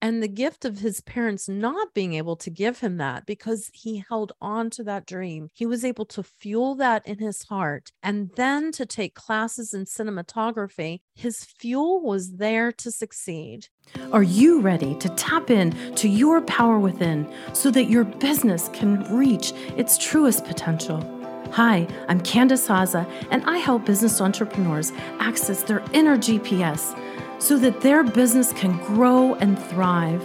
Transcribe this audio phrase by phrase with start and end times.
[0.00, 4.04] and the gift of his parents not being able to give him that because he
[4.08, 5.50] held on to that dream.
[5.54, 9.84] He was able to fuel that in his heart and then to take classes in
[9.84, 11.00] cinematography.
[11.14, 13.68] His fuel was there to succeed.
[14.12, 19.02] Are you ready to tap in to your power within so that your business can
[19.14, 21.14] reach its truest potential?
[21.52, 26.94] Hi, I'm Candice Hozza, and I help business entrepreneurs access their inner GPS
[27.38, 30.22] so that their business can grow and thrive.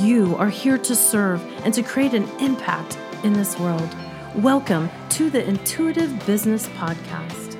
[0.00, 3.94] You are here to serve and to create an impact in this world.
[4.34, 7.56] Welcome to the Intuitive Business Podcast.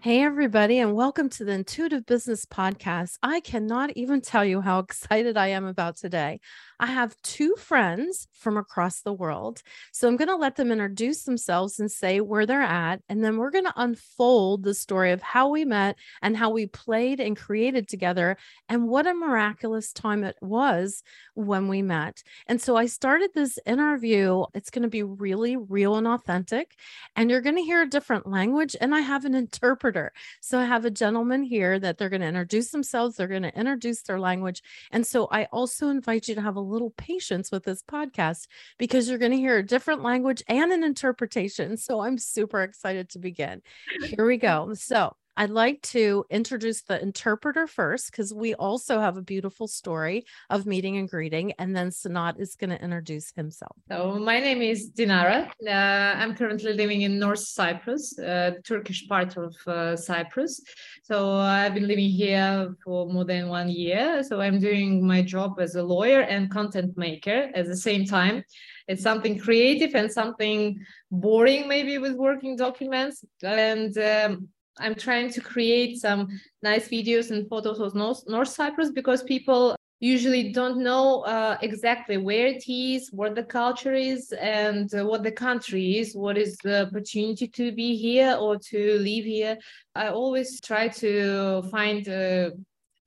[0.00, 3.18] Hey, everybody, and welcome to the Intuitive Business Podcast.
[3.22, 6.40] I cannot even tell you how excited I am about today.
[6.80, 9.62] I have two friends from across the world.
[9.92, 13.02] So I'm going to let them introduce themselves and say where they're at.
[13.08, 16.66] And then we're going to unfold the story of how we met and how we
[16.66, 18.36] played and created together
[18.68, 21.02] and what a miraculous time it was
[21.34, 22.22] when we met.
[22.46, 24.44] And so I started this interview.
[24.54, 26.76] It's going to be really real and authentic.
[27.16, 28.76] And you're going to hear a different language.
[28.80, 30.12] And I have an interpreter.
[30.40, 33.58] So I have a gentleman here that they're going to introduce themselves, they're going to
[33.58, 34.62] introduce their language.
[34.92, 38.46] And so I also invite you to have a little patience with this podcast
[38.78, 41.76] because you're going to hear a different language and an interpretation.
[41.76, 43.62] So I'm super excited to begin.
[44.04, 44.74] Here we go.
[44.74, 50.24] So, I'd like to introduce the interpreter first because we also have a beautiful story
[50.50, 51.52] of meeting and greeting.
[51.60, 53.76] And then Sanat is going to introduce himself.
[53.88, 55.48] So, my name is Dinara.
[55.64, 60.60] Uh, I'm currently living in North Cyprus, uh, Turkish part of uh, Cyprus.
[61.04, 64.24] So, I've been living here for more than one year.
[64.24, 68.42] So, I'm doing my job as a lawyer and content maker at the same time
[68.88, 74.48] it's something creative and something boring maybe with working documents and um,
[74.80, 76.28] I'm trying to create some
[76.62, 82.16] nice videos and photos of North, North Cyprus because people usually don't know uh, exactly
[82.16, 86.56] where it is, what the culture is, and uh, what the country is, what is
[86.62, 89.58] the opportunity to be here or to live here.
[89.94, 92.50] I always try to find uh,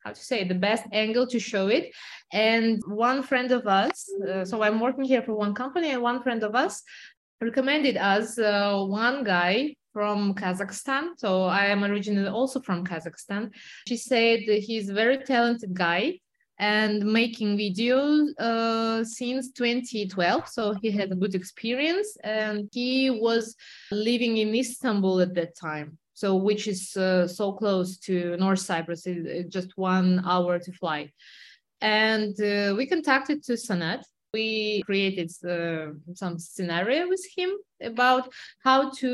[0.03, 1.94] how to say the best angle to show it.
[2.34, 6.22] And one friend of us, uh, so I'm working here for one company, and one
[6.22, 6.84] friend of us
[7.40, 11.09] recommended us uh, one guy from Kazakhstan.
[11.18, 13.52] So I am originally also from Kazakhstan.
[13.88, 16.19] She said he's a very talented guy
[16.59, 20.47] and making videos uh, since 2012.
[20.47, 23.56] So he had a good experience and he was
[23.91, 25.97] living in Istanbul at that time.
[26.13, 31.12] So which is uh, so close to North Cyprus, it's just one hour to fly.
[31.81, 34.03] And uh, we contacted to Sanat
[34.34, 37.50] we created uh, some scenario with him
[37.81, 38.31] about
[38.64, 39.09] how to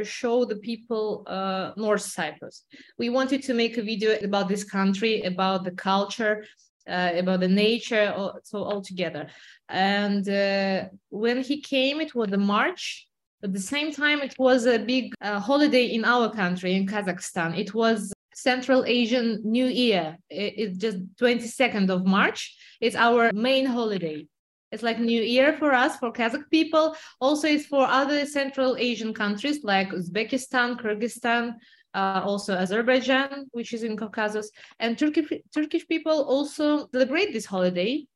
[0.00, 2.64] uh, show the people uh, North Cyprus.
[2.98, 6.44] We wanted to make a video about this country, about the culture,
[6.88, 9.28] uh, about the nature, so all together.
[9.68, 13.06] And uh, when he came, it was the March.
[13.42, 17.56] At the same time, it was a big uh, holiday in our country, in Kazakhstan.
[17.56, 20.18] It was Central Asian New Year.
[20.28, 22.56] It's just 22nd of March.
[22.80, 24.26] It's our main holiday.
[24.70, 26.94] It's like New Year for us, for Kazakh people.
[27.20, 31.54] Also, it's for other Central Asian countries like Uzbekistan, Kyrgyzstan,
[31.94, 34.50] uh, also Azerbaijan, which is in Caucasus.
[34.78, 38.06] And Turkish, Turkish people also celebrate this holiday,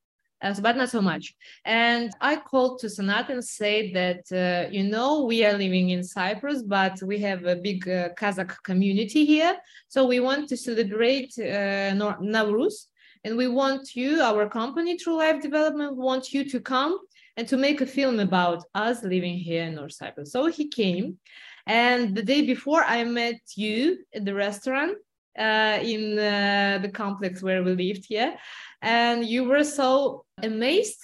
[0.43, 1.35] uh, but not so much.
[1.65, 6.05] And I called to Sanat and said that, uh, you know, we are living in
[6.05, 9.57] Cyprus, but we have a big uh, Kazakh community here.
[9.89, 12.89] So we want to celebrate uh, Nowruz
[13.25, 16.99] and we want you, our company, True Life Development, want you to come
[17.37, 20.33] and to make a film about us living here in North Cyprus.
[20.33, 21.19] So he came.
[21.67, 24.99] And the day before, I met you at the restaurant
[25.39, 28.37] uh, in uh, the complex where we lived here.
[28.83, 30.99] And you were so amazed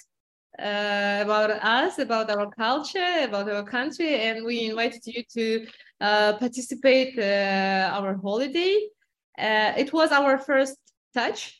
[0.59, 4.15] uh, about us, about our culture, about our country.
[4.15, 5.67] And we invited you to
[6.01, 8.87] uh, participate uh, our holiday.
[9.37, 10.77] Uh, it was our first
[11.13, 11.58] touch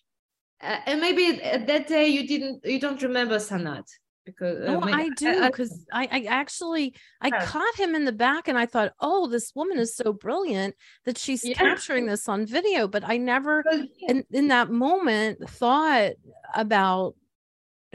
[0.62, 3.86] uh, and maybe that day you didn't you don't remember sanat
[4.26, 7.46] because uh, oh i do because I, I, I, actually i yeah.
[7.46, 10.76] caught him in the back and i thought oh this woman is so brilliant
[11.06, 11.56] that she's yeah.
[11.56, 13.64] capturing this on video but i never
[14.08, 16.12] in, in that moment thought
[16.56, 17.16] about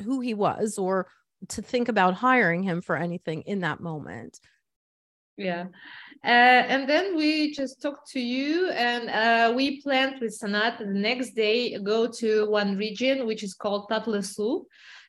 [0.03, 1.07] who he was or
[1.49, 4.41] to think about hiring him for anything in that moment
[5.37, 5.67] yeah
[6.25, 10.87] uh, and then we just talked to you and uh, we planned with sanat the
[10.87, 14.65] next day go to one region which is called Tatlısu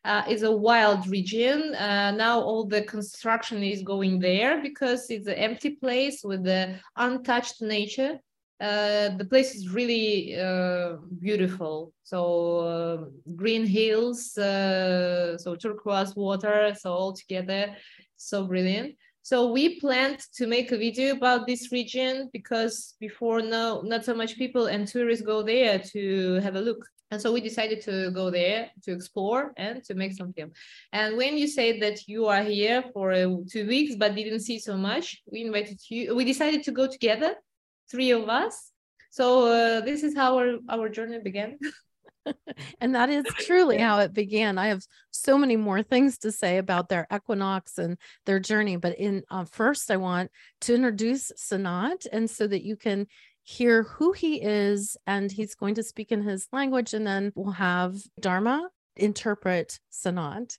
[0.06, 1.74] uh, is a wild region.
[1.76, 6.76] Uh, now all the construction is going there because it's an empty place with the
[6.96, 8.20] untouched nature.
[8.62, 11.92] uh, the place is really uh, beautiful.
[12.04, 12.20] So
[12.60, 12.98] uh,
[13.36, 17.76] green hills, so turquoise water, so all together,
[18.16, 18.96] so brilliant.
[19.26, 24.14] So we planned to make a video about this region because before no, not so
[24.14, 26.86] much people and tourists go there to have a look.
[27.10, 30.52] And so we decided to go there to explore and to make some film.
[30.94, 34.60] And when you said that you are here for uh, two weeks but didn't see
[34.60, 36.16] so much, we invited you.
[36.16, 37.34] We decided to go together
[37.90, 38.74] three of us.
[39.10, 41.58] So uh, this is how our, our journey began.
[42.81, 44.59] and that is truly how it began.
[44.59, 48.99] I have so many more things to say about their equinox and their journey, but
[48.99, 50.31] in uh, first, I want
[50.63, 53.07] to introduce Sanat, and so that you can
[53.43, 57.53] hear who he is, and he's going to speak in his language, and then we'll
[57.53, 60.59] have Dharma interpret Sanat.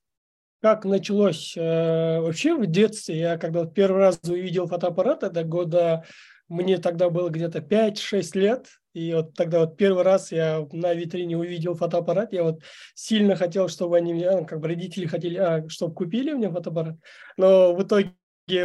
[0.64, 6.04] Как началось э, вообще в детстве, я когда вот первый раз увидел фотоаппарат, это года
[6.52, 11.37] Мне тогда было где-то 5-6 лет, и вот тогда вот первый раз я на витрине
[11.37, 12.63] увидел фотоаппарат, я вот
[12.95, 16.97] сильно хотел, чтобы они мне, как бы родители хотели, а, чтобы купили мне фотоаппарат,
[17.37, 18.15] но в итоге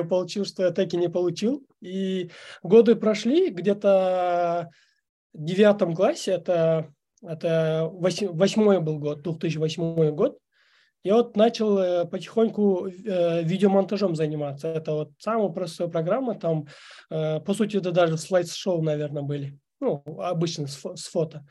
[0.10, 1.68] получил, что я так и не получил.
[1.82, 2.32] И
[2.64, 4.70] годы прошли, где-то
[5.34, 10.38] в девятом классе, это, это восьмой был год, 2008 год,
[11.04, 14.68] я вот начал э, потихоньку э, видеомонтажом заниматься.
[14.68, 16.68] Это вот самая простая программа, там,
[17.10, 21.46] э, по сути, это даже слайд-шоу, наверное, были, ну, обычно с, с фото.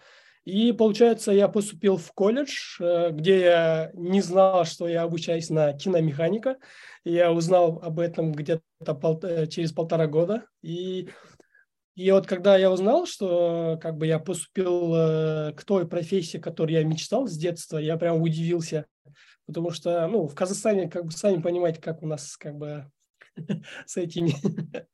[0.44, 2.80] И, получается, я поступил в колледж,
[3.10, 6.56] где я не знал, что я обучаюсь на киномеханика.
[7.04, 10.46] Я узнал об этом где-то пол, через полтора года.
[10.62, 11.10] И,
[11.94, 16.84] и вот когда я узнал, что как бы я поступил к той профессии, которую я
[16.84, 18.86] мечтал с детства, я прям удивился
[19.50, 22.90] потому что, ну, в Казахстане, как бы, сами понимаете, как у нас, как бы,
[23.86, 24.34] с этими.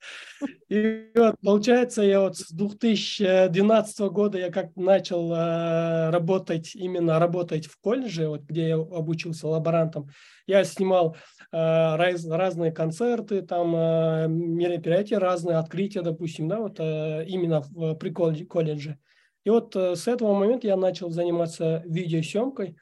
[0.68, 7.66] И вот, получается, я вот с 2012 года я как начал э, работать, именно работать
[7.66, 10.08] в колледже, вот где я обучился лаборантом.
[10.46, 11.16] Я снимал
[11.52, 18.10] э, раз, разные концерты, там э, мероприятия разные, открытия, допустим, да, вот именно в, при
[18.10, 18.98] колледже.
[19.44, 22.76] И вот с этого момента я начал заниматься видеосъемкой.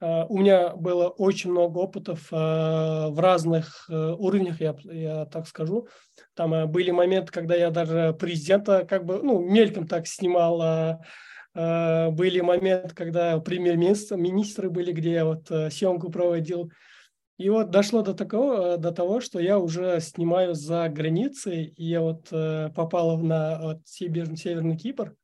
[0.00, 5.46] Э, у меня было очень много опытов э, в разных э, уровнях, я, я так
[5.46, 5.88] скажу.
[6.34, 10.62] Там были моменты, когда я даже президента как бы, ну, мельком так снимал.
[10.62, 11.00] А,
[12.10, 16.70] были моменты, когда премьер-министры министры были, где я вот съемку проводил.
[17.38, 22.02] И вот дошло до такого, до того, что я уже снимаю за границей, и я
[22.02, 25.14] вот попал на вот, Северный, Кипр,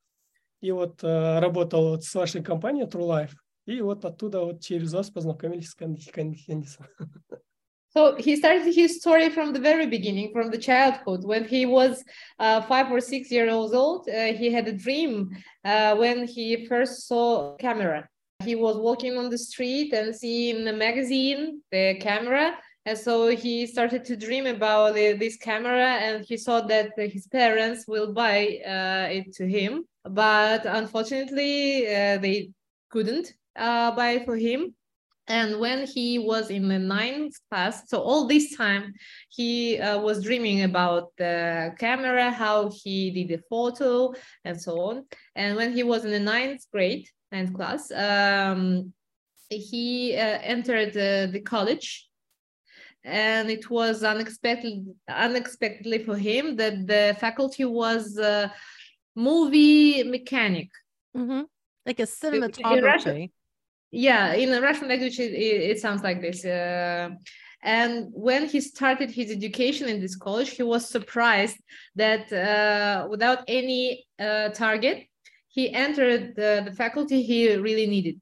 [0.62, 3.32] и вот работал вот с вашей компанией True Life.
[3.65, 6.85] И вот оттуда вот через вас познакомились с Кандисом.
[7.94, 11.24] So he started his story from the very beginning, from the childhood.
[11.24, 12.03] When he was
[12.38, 15.31] uh, five or six years old, uh, he had a dream
[15.65, 18.07] uh, when he first saw camera.
[18.44, 22.56] He was walking on the street and seeing the magazine, the camera,
[22.88, 27.85] and so he started to dream about this camera and he saw that his parents
[27.85, 29.85] will buy uh, it to him.
[30.06, 32.51] But unfortunately, uh, they
[32.89, 34.75] couldn't uh, buy for him.
[35.28, 38.93] And when he was in the ninth class, so all this time
[39.28, 44.12] he uh, was dreaming about the camera, how he did the photo,
[44.44, 45.06] and so on.
[45.37, 48.92] And when he was in the ninth grade, ninth class, um,
[49.49, 52.09] he uh, entered the college
[53.04, 58.49] and it was unexpected unexpectedly for him that the faculty was uh,
[59.16, 60.68] movie mechanic
[61.16, 61.42] mm-hmm.
[61.85, 63.30] like a cinematography
[63.92, 67.11] yeah in the russian language it, it sounds like this uh,
[67.62, 71.56] and when he started his education in this college he was surprised
[71.94, 75.06] that uh, without any uh, target
[75.52, 78.20] he entered the, the faculty he really needed.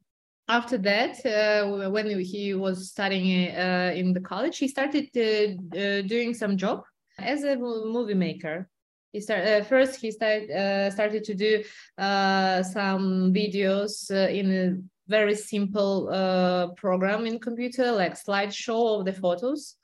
[0.48, 6.34] After that uh, when he was studying uh, in the college he started uh, doing
[6.34, 6.82] some job
[7.18, 8.68] as a movie maker.
[9.12, 11.62] He started first he started started to do
[11.96, 19.76] some videos in very simple uh, program in computer, like slideshow of the photos.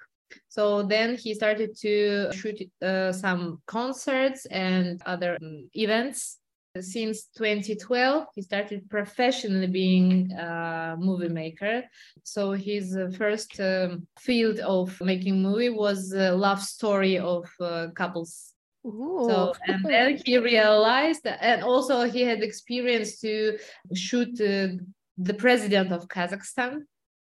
[0.48, 6.38] So then he started to shoot uh, some concerts and other um, events.
[6.78, 11.84] Since 2012, he started professionally being a movie maker.
[12.22, 17.88] So his uh, first um, field of making movie was a love story of uh,
[17.94, 18.56] couples
[18.86, 19.26] Ooh.
[19.28, 23.58] So and then he realized, that, and also he had experience to
[23.94, 24.78] shoot uh,
[25.18, 26.82] the president of Kazakhstan.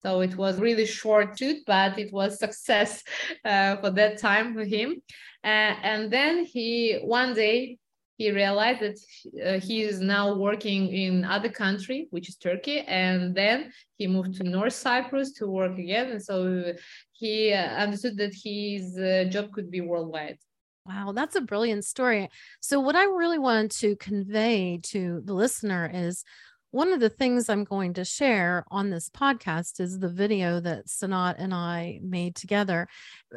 [0.03, 3.03] So it was really short shoot, but it was success
[3.43, 5.01] uh, for that time for him.
[5.43, 7.77] Uh, and then he one day
[8.17, 8.97] he realized that
[9.45, 14.35] uh, he is now working in other country, which is Turkey, and then he moved
[14.35, 16.11] to North Cyprus to work again.
[16.11, 16.73] And so
[17.11, 20.37] he uh, understood that his uh, job could be worldwide.
[20.85, 22.29] Wow, that's a brilliant story.
[22.61, 26.23] So, what I really wanted to convey to the listener is
[26.75, 30.87] one of the things I'm going to share on this podcast is the video that
[30.87, 32.89] Sanat and I made together.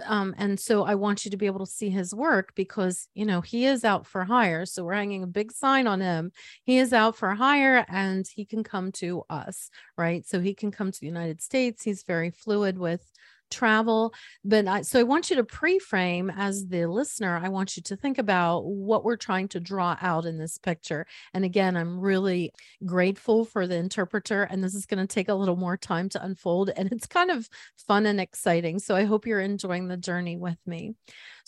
[0.06, 3.24] Um, and so I want you to be able to see his work because, you
[3.24, 4.66] know, he is out for hire.
[4.66, 6.32] So we're hanging a big sign on him.
[6.64, 10.26] He is out for hire and he can come to us, right?
[10.26, 11.84] So he can come to the United States.
[11.84, 13.08] He's very fluid with
[13.50, 14.12] travel.
[14.44, 17.82] But I, so I want you to pre frame as the listener, I want you
[17.84, 21.06] to think about what we're trying to draw out in this picture.
[21.34, 22.52] And again, I'm really
[22.84, 24.42] grateful for the interpreter.
[24.42, 26.70] And this is going to take a little more time to unfold.
[26.76, 27.48] And it's kind of
[27.86, 28.78] fun and exciting.
[28.78, 30.94] So I hope you're enjoying the journey with me.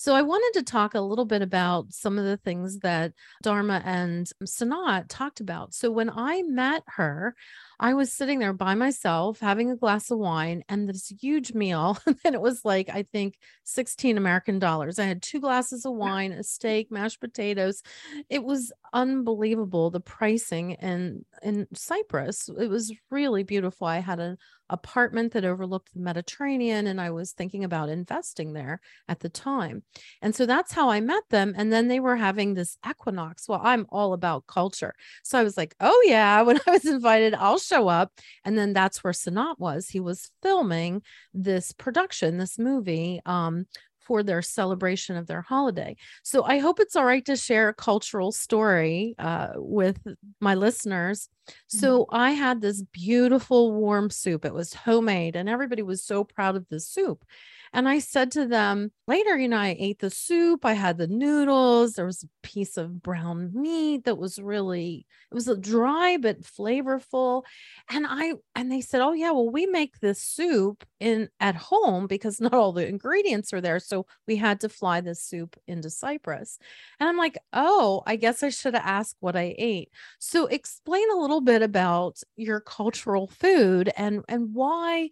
[0.01, 3.83] So I wanted to talk a little bit about some of the things that Dharma
[3.85, 5.75] and Sanat talked about.
[5.75, 7.35] So when I met her,
[7.79, 11.99] I was sitting there by myself having a glass of wine and this huge meal.
[12.25, 14.99] and it was like, I think 16 American dollars.
[14.99, 17.83] I had two glasses of wine, a steak, mashed potatoes.
[18.31, 22.49] It was unbelievable the pricing in in Cyprus.
[22.49, 23.87] It was really beautiful.
[23.87, 24.39] I had an
[24.71, 29.83] apartment that overlooked the Mediterranean and I was thinking about investing there at the time.
[30.23, 33.49] And so that's how I met them and then they were having this equinox.
[33.49, 34.95] Well, I'm all about culture.
[35.23, 38.13] So I was like, "Oh yeah, when I was invited, I'll show up."
[38.45, 39.89] And then that's where Sanat was.
[39.89, 41.03] He was filming
[41.35, 43.67] this production, this movie um,
[44.11, 45.97] for their celebration of their holiday.
[46.25, 50.01] So I hope it's all right to share a cultural story uh, with
[50.41, 51.29] my listeners.
[51.69, 52.17] So mm-hmm.
[52.17, 54.45] I had this beautiful warm soup.
[54.45, 57.25] It was homemade, and everybody was so proud of the soup.
[57.73, 61.07] And I said to them later, you know, I ate the soup, I had the
[61.07, 66.41] noodles, there was a piece of brown meat that was really, it was dry but
[66.43, 67.45] flavorful.
[67.89, 72.09] And I, and they said, oh, yeah, well, we make this soup in at home
[72.09, 73.79] because not all the ingredients are there.
[73.79, 76.59] So we had to fly this soup into Cyprus.
[76.99, 79.91] And I'm like, oh, I guess I should have asked what I ate.
[80.19, 85.11] So explain a little bit about your cultural food and, and why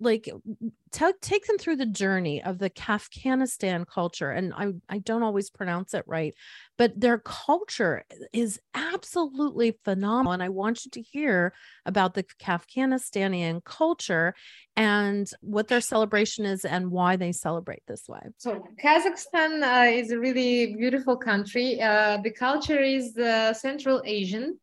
[0.00, 0.28] like
[0.92, 5.50] t- take them through the journey of the Kafkanistan culture and I I don't always
[5.50, 6.34] pronounce it right
[6.76, 11.52] but their culture is absolutely phenomenal and I want you to hear
[11.86, 14.34] about the Kafkanistanian culture
[14.76, 18.20] and what their celebration is and why they celebrate this way.
[18.38, 21.80] So Kazakhstan uh, is a really beautiful country.
[21.80, 24.58] Uh, the culture is uh, Central Asian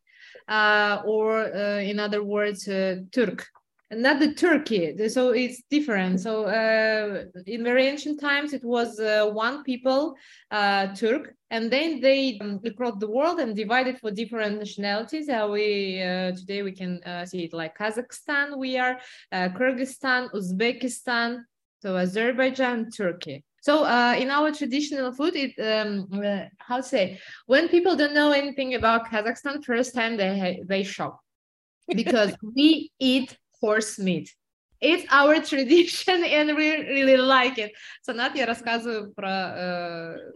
[0.48, 3.46] uh, or uh, in other words uh, Turk
[3.94, 5.08] not the Turkey.
[5.08, 6.20] So it's different.
[6.20, 10.14] So uh, in very ancient times, it was uh, one people,
[10.50, 15.28] uh, Turk, and then they um, across the world and divided for different nationalities.
[15.28, 18.98] How we uh, today we can uh, see it like Kazakhstan, we are
[19.32, 21.42] uh, Kyrgyzstan, Uzbekistan,
[21.80, 23.44] so Azerbaijan, Turkey.
[23.60, 28.14] So uh, in our traditional food, it um, uh, how to say when people don't
[28.14, 31.20] know anything about Kazakhstan, first time they they shock
[31.94, 34.33] because we eat horse meat.
[34.79, 37.71] It's our tradition and we really like it.
[38.07, 40.31] Санат, я рассказываю про э,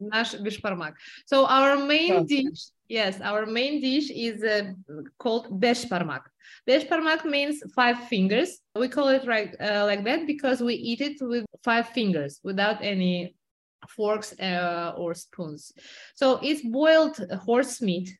[0.00, 0.94] наш бешпармак.
[1.26, 4.72] So our main dish, yes, our main dish is uh,
[5.18, 6.22] called beshparmak.
[6.68, 8.60] Beshparmak means five fingers.
[8.74, 12.82] We call it right uh, like that because we eat it with five fingers without
[12.82, 13.34] any
[13.88, 15.72] forks uh, or spoons.
[16.14, 18.10] So it's boiled horse meat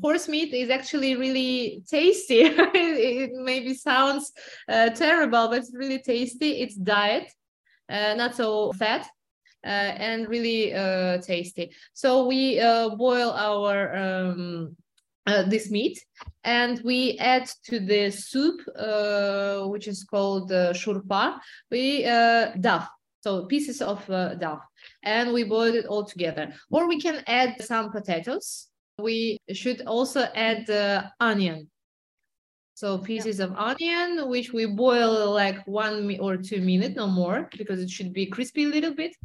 [0.00, 2.40] horse meat is actually really tasty.
[2.42, 4.32] it maybe sounds
[4.68, 6.60] uh, terrible, but it's really tasty.
[6.62, 7.32] It's diet,
[7.88, 9.08] uh, not so fat.
[9.66, 11.72] Uh, and really uh, tasty.
[11.92, 14.76] So we uh, boil our um,
[15.26, 15.98] uh, this meat
[16.44, 18.60] and we add to the soup,
[19.68, 21.40] which is called shurpa,
[21.72, 22.86] we daf,
[23.20, 24.60] so pieces of daf,
[25.02, 26.54] and we boil it all together.
[26.70, 28.68] Or we can add some potatoes
[28.98, 31.70] we should also add the onion.
[32.74, 33.46] So pieces yeah.
[33.46, 38.12] of onion, which we boil like one or two minutes, no more, because it should
[38.12, 39.16] be crispy a little bit.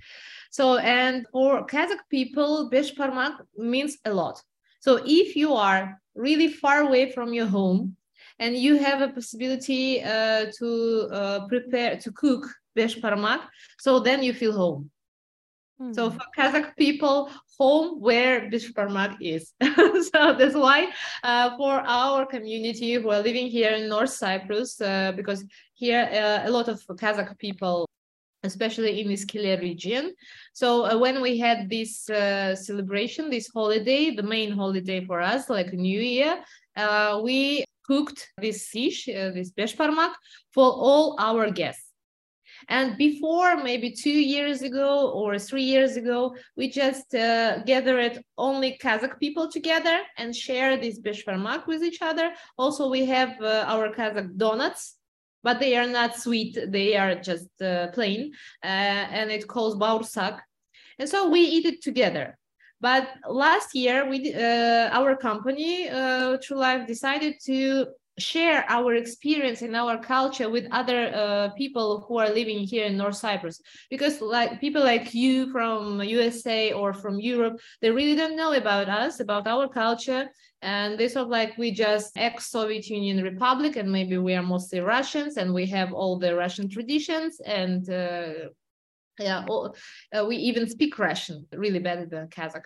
[0.52, 4.42] So, and for Kazakh people, beshparmak means a lot.
[4.82, 7.96] So if you are really far away from your home
[8.40, 13.42] and you have a possibility uh, to uh, prepare, to cook beshparmak,
[13.80, 14.92] so then you feel home.
[15.92, 16.18] So hmm.
[16.18, 19.54] for Kazakh people, home where beshparmak is.
[20.12, 20.90] so that's why
[21.24, 26.48] uh, for our community who are living here in North Cyprus, uh, because here uh,
[26.48, 27.88] a lot of Kazakh people
[28.44, 30.14] especially in Iskele region.
[30.54, 35.50] So uh, when we had this uh, celebration, this holiday, the main holiday for us,
[35.50, 36.44] like New Year,
[36.76, 40.12] uh, we cooked this dish, uh, this beshparmak,
[40.54, 41.83] for all our guests.
[42.70, 48.78] And before, maybe two years ago or three years ago, we just uh, gathered only
[48.82, 52.34] Kazakh people together and share this beshparmak with each other.
[52.58, 54.98] Also, we have uh, our Kazakh donuts
[55.44, 56.58] but they are not sweet.
[56.68, 58.32] They are just uh, plain,
[58.64, 60.40] uh, and it calls baursak.
[60.98, 62.38] And so we eat it together.
[62.80, 67.88] But last year, we uh, our company, uh, True Life, decided to
[68.20, 72.98] share our experience and our culture with other uh, people who are living here in
[72.98, 73.62] North Cyprus.
[73.90, 78.90] Because like people like you from USA or from Europe they really don't know about
[78.90, 80.30] us about our culture.
[80.62, 84.80] And they sort of like we just ex-Soviet Union republic and maybe we are mostly
[84.80, 88.50] Russians and we have all the Russian traditions and uh,
[89.20, 89.46] yeah
[90.16, 92.64] uh, we even speak Russian really better than Kazakh.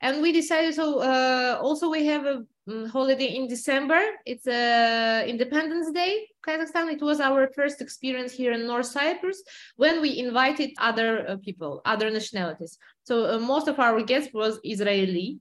[0.00, 4.00] And we decided so uh, also we have a um, holiday in december.
[4.24, 6.92] It's uh, independence day kazakhstan.
[6.92, 9.42] It was our first experience here in north cyprus
[9.76, 12.78] when we invited other uh, people other nationalities.
[13.04, 15.40] So uh, most of our guests was israeli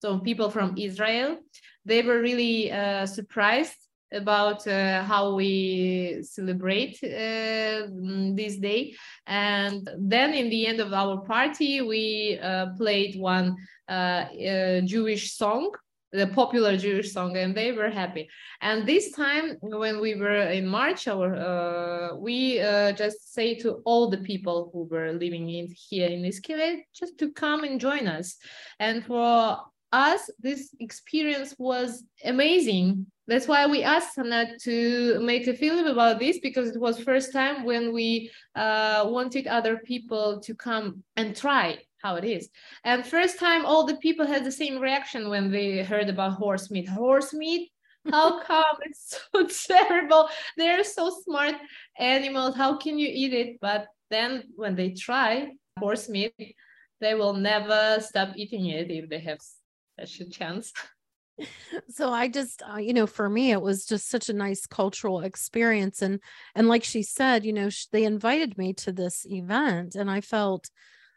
[0.00, 1.38] so people from israel.
[1.84, 3.76] They were really uh, surprised
[4.12, 7.86] about uh, how we celebrate uh,
[8.34, 8.94] this day
[9.26, 13.56] and then in the end of our party we uh, played one
[13.88, 14.26] uh,
[14.84, 15.72] Jewish song,
[16.12, 18.28] the popular Jewish song, and they were happy.
[18.60, 23.82] And this time, when we were in March, our uh, we uh, just say to
[23.84, 28.06] all the people who were living in here in Iskele just to come and join
[28.06, 28.36] us.
[28.78, 29.58] And for
[29.92, 33.06] us, this experience was amazing.
[33.28, 37.30] That's why we asked Sanat to make a film about this because it was first
[37.30, 42.48] time when we uh, wanted other people to come and try how it is.
[42.84, 46.70] And first time, all the people had the same reaction when they heard about horse
[46.70, 46.88] meat.
[46.88, 47.70] Horse meat?
[48.10, 48.76] How come?
[48.82, 50.30] It's so terrible.
[50.56, 51.56] They're so smart
[51.98, 52.56] animals.
[52.56, 53.58] How can you eat it?
[53.60, 56.32] But then when they try horse meat,
[57.00, 59.40] they will never stop eating it if they have
[60.00, 60.72] such a chance.
[61.88, 65.20] so i just uh, you know for me it was just such a nice cultural
[65.20, 66.20] experience and
[66.54, 70.20] and like she said you know sh- they invited me to this event and i
[70.20, 70.70] felt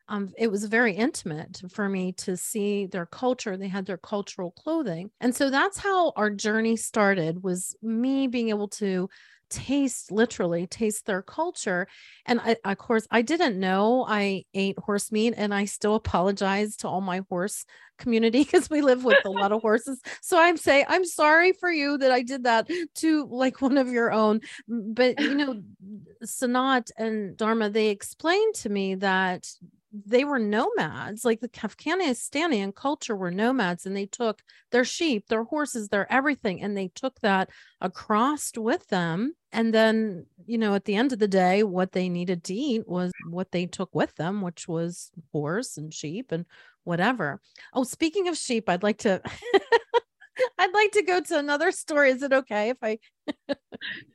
[0.07, 4.51] um, it was very intimate for me to see their culture they had their cultural
[4.51, 9.09] clothing and so that's how our journey started was me being able to
[9.51, 11.87] taste literally taste their culture
[12.25, 16.77] and I, of course i didn't know i ate horse meat and i still apologize
[16.77, 17.65] to all my horse
[17.97, 20.01] community because we live with a lot of horses.
[20.21, 23.89] So i'm saying i'm sorry for you that i did that to like one of
[23.89, 25.61] your own but you know
[26.23, 29.47] sanat and dharma they explained to me that
[29.93, 35.43] they were nomads like the afghanistani culture were nomads and they took their sheep their
[35.43, 37.49] horses their everything and they took that
[37.81, 42.07] across with them and then you know at the end of the day what they
[42.07, 46.45] needed to eat was what they took with them which was horse and sheep and
[46.83, 47.39] whatever.
[47.73, 49.21] Oh speaking of sheep i'd like to
[50.57, 52.11] I'd like to go to another story.
[52.11, 52.99] Is it okay if I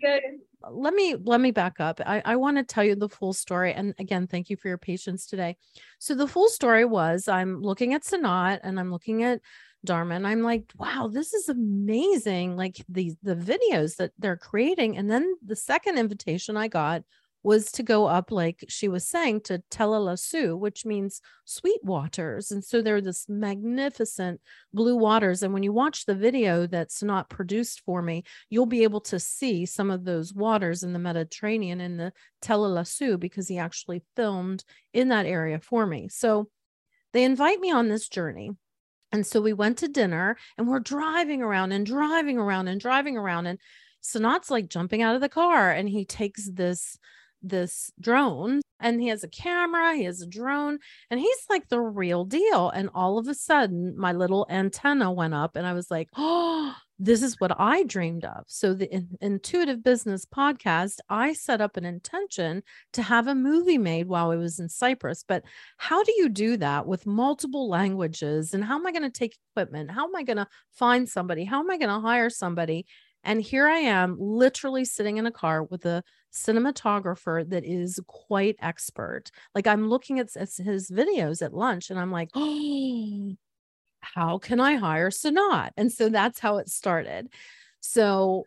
[0.02, 0.22] good?
[0.70, 2.00] let me let me back up.
[2.05, 3.72] I, I want to tell you the full story.
[3.72, 5.57] And again, thank you for your patience today.
[5.98, 9.40] So the full story was I'm looking at Sanat and I'm looking at
[9.85, 12.57] Dharma and I'm like, wow, this is amazing.
[12.57, 14.96] Like these the videos that they're creating.
[14.96, 17.02] And then the second invitation I got
[17.46, 22.50] was to go up, like she was saying, to Telelasu, which means sweet waters.
[22.50, 24.40] And so they're this magnificent
[24.74, 25.44] blue waters.
[25.44, 29.20] And when you watch the video that's not produced for me, you'll be able to
[29.20, 34.64] see some of those waters in the Mediterranean in the Telelasu because he actually filmed
[34.92, 36.09] in that area for me.
[36.09, 36.48] So
[37.12, 38.50] they invite me on this journey.
[39.12, 43.16] And so we went to dinner and we're driving around and driving around and driving
[43.16, 43.46] around.
[43.46, 43.61] And
[44.02, 46.98] Sanat's like jumping out of the car and he takes this
[47.42, 50.79] this drone and he has a camera, he has a drone,
[51.11, 52.68] and he's like the real deal.
[52.70, 56.75] And all of a sudden, my little antenna went up, and I was like, oh,
[56.99, 58.44] this is what I dreamed of.
[58.46, 62.62] So, the in- Intuitive Business podcast, I set up an intention
[62.94, 65.25] to have a movie made while I was in Cyprus.
[65.27, 65.44] But
[65.79, 68.55] how do you do that with multiple languages?
[68.55, 69.90] And how am I going to take equipment?
[69.90, 71.44] How am I going to find somebody?
[71.44, 72.87] How am I going to hire somebody?
[73.26, 78.54] And here I am, literally sitting in a car with a cinematographer that is quite
[78.60, 79.32] expert.
[79.52, 83.34] Like I'm looking at, his videos at lunch and I'm like, oh,
[84.00, 85.70] how can I hire Sanat?
[85.76, 87.26] And so that's how it started.
[87.80, 88.44] So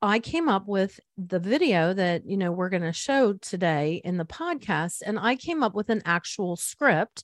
[0.00, 4.16] I came up with the video that, you know, we're going to show today in
[4.16, 5.02] the podcast.
[5.04, 7.22] And I came up with an actual script.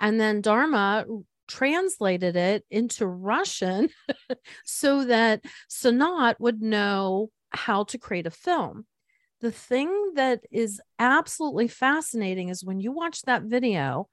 [0.00, 1.04] And then Dharma
[1.48, 3.88] translated it into Russian
[4.64, 8.86] so that Sanat would know how to create a film.
[9.40, 14.08] The thing that is absolutely fascinating is when you watch that video,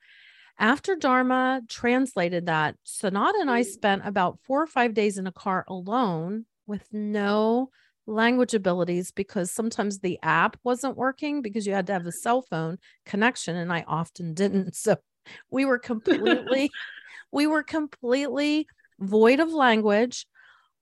[0.58, 3.70] after Dharma translated that, Sanat and I hmm.
[3.70, 7.70] spent about four or five days in a car alone with no
[8.10, 12.42] language abilities because sometimes the app wasn't working because you had to have a cell
[12.42, 14.76] phone connection and I often didn't.
[14.76, 14.98] So
[15.52, 16.72] we were completely
[17.32, 18.68] we were completely
[19.00, 20.26] void of language.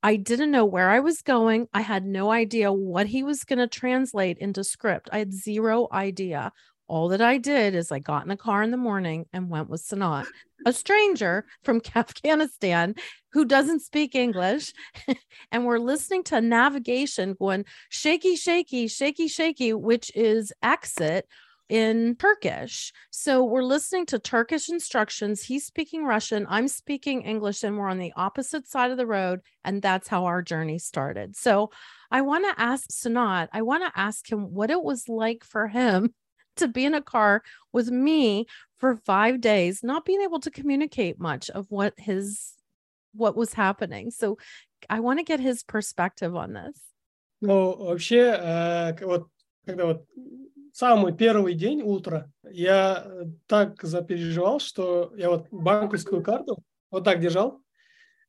[0.03, 1.67] I didn't know where I was going.
[1.73, 5.10] I had no idea what he was going to translate into script.
[5.12, 6.51] I had zero idea
[6.88, 9.69] all that I did is I got in the car in the morning and went
[9.69, 10.25] with Sanat,
[10.65, 12.95] a stranger from Afghanistan
[13.33, 14.73] who doesn't speak English.
[15.51, 21.27] and we're listening to navigation going shaky, shaky, shaky, shaky, which is exit
[21.68, 22.92] in Turkish.
[23.11, 25.42] So we're listening to Turkish instructions.
[25.42, 29.40] He's speaking Russian, I'm speaking English, and we're on the opposite side of the road.
[29.64, 31.35] And that's how our journey started.
[31.35, 31.70] So
[32.11, 35.68] I want to ask Sanat, I want to ask him what it was like for
[35.68, 36.12] him
[36.57, 38.44] to be in a car with me
[38.79, 42.53] for five days, not being able to communicate much of what his
[43.14, 44.11] what was happening.
[44.11, 44.37] So
[44.90, 46.79] I want to get his perspective on this.
[47.40, 49.29] Ну, вообще, э, вот
[49.66, 50.05] когда вот
[50.78, 53.08] самый первый день утро, я
[53.48, 56.60] так запереживал, что я вот банковскую карту
[56.92, 57.62] вот так держал,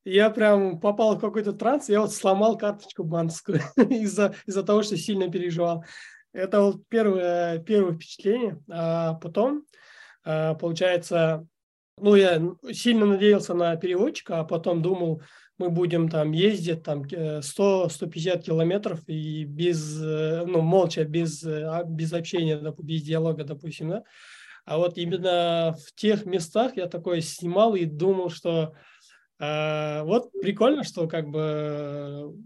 [0.03, 4.97] я прям попал в какой-то транс, я вот сломал карточку банковскую из-за из-за того, что
[4.97, 5.85] сильно переживал.
[6.33, 8.59] Это вот первое, первое впечатление.
[8.71, 9.65] А потом,
[10.25, 11.47] а, получается,
[12.01, 12.41] ну, я
[12.73, 15.21] сильно надеялся на переводчика, а потом думал,
[15.59, 21.65] мы будем там ездить там 100-150 э, километров и без, э, ну, молча, без, э,
[21.65, 24.05] а, без общения, без диалога, допустим, да.
[24.65, 28.75] А вот именно в тех местах я такое снимал и думал, что
[29.41, 32.37] э, вот прикольно, что как бы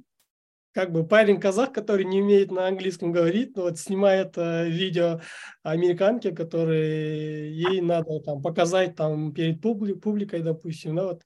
[0.72, 5.20] как бы парень казах, который не умеет на английском говорить, но вот снимает э, видео
[5.62, 11.22] американки, которые ей надо там показать там перед публи, публикой, допустим, да, вот.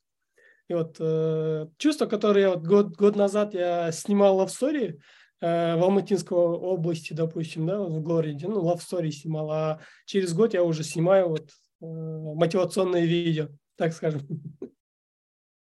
[0.68, 4.98] И вот э, чувство, которое я вот год, год назад я снимал Love Story
[5.40, 10.54] э, в Алматинской области, допустим, да, в городе, ну, Love Story снимал, а через год
[10.54, 14.22] я уже снимаю вот э, мотивационные видео, так скажем.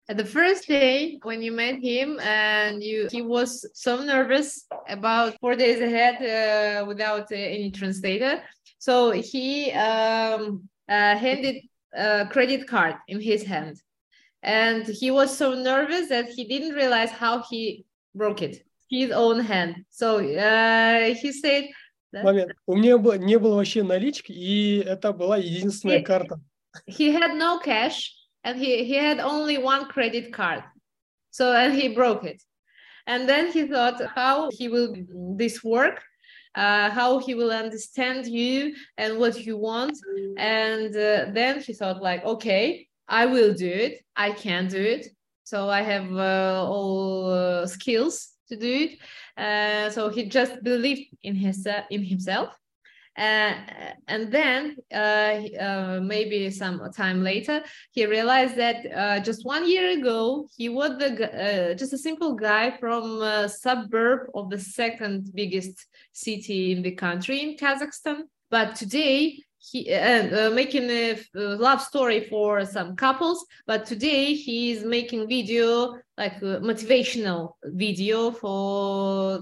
[0.08, 5.54] the first day when you met him and you he was so nervous about four
[5.54, 8.42] days ahead uh, without uh, any translator
[8.78, 11.62] so he um, uh, handed
[11.94, 13.80] a credit card in his hand
[14.43, 19.39] and he was so nervous that he didn't realize how he broke it his own
[19.39, 21.65] hand so uh, he said
[22.13, 22.53] Момент.
[22.65, 26.39] У меня не было вообще налички, и это была единственная карта.
[26.85, 30.63] He had no cash, and he, he had only one credit card.
[31.31, 32.41] So, and he broke it.
[33.05, 34.93] And then he thought how he will
[35.37, 36.01] this work,
[36.55, 39.97] uh, how he will understand you and what you want.
[40.37, 44.04] And uh, then he thought like, okay, I will do it.
[44.16, 45.08] I can do it.
[45.44, 48.98] So I have uh, all uh, skills to do it.
[49.36, 52.56] Uh, so he just believed in his in himself
[53.18, 53.52] uh,
[54.08, 59.98] and then uh, uh, maybe some time later, he realized that uh, just one year
[59.98, 65.30] ago, he was the, uh, just a simple guy from a suburb of the second
[65.34, 68.22] biggest city in the country in Kazakhstan.
[68.50, 74.84] But today, he uh, making a love story for some couples but today he is
[74.84, 79.40] making video like motivational video for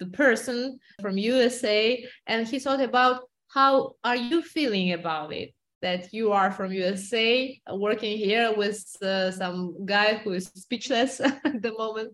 [0.00, 6.12] the person from USA and he thought about how are you feeling about it that
[6.12, 11.72] you are from USA working here with uh, some guy who is speechless at the
[11.78, 12.12] moment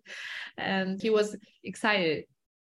[0.58, 2.24] and he was excited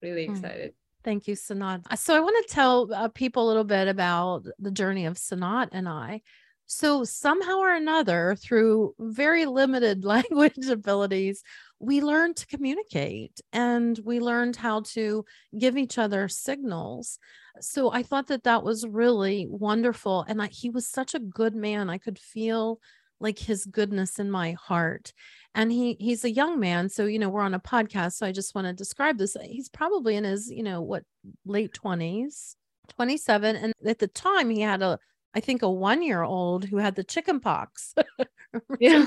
[0.03, 0.33] really hmm.
[0.33, 0.84] excited mm.
[1.05, 1.83] Thank you, Sanat.
[1.99, 5.69] So I want to tell uh, people a little bit about the journey of Sanat
[5.73, 6.23] and I.
[6.67, 11.43] So somehow or another, through very limited language abilities,
[11.79, 15.27] we learned to communicate and we learned how to
[15.59, 17.19] give each other signals.
[17.61, 20.25] So I thought that that was really wonderful.
[20.27, 21.91] And I, he was such a good man.
[21.91, 22.81] I could feel
[23.21, 25.13] like his goodness in my heart.
[25.55, 26.89] And he he's a young man.
[26.89, 28.15] So, you know, we're on a podcast.
[28.15, 29.37] So I just want to describe this.
[29.43, 31.05] He's probably in his, you know, what
[31.47, 32.57] late 20s,
[32.97, 33.57] 27.
[33.57, 34.99] And at the time he had a
[35.35, 37.95] I think a one year old who had the chicken pox
[38.81, 39.05] Yeah.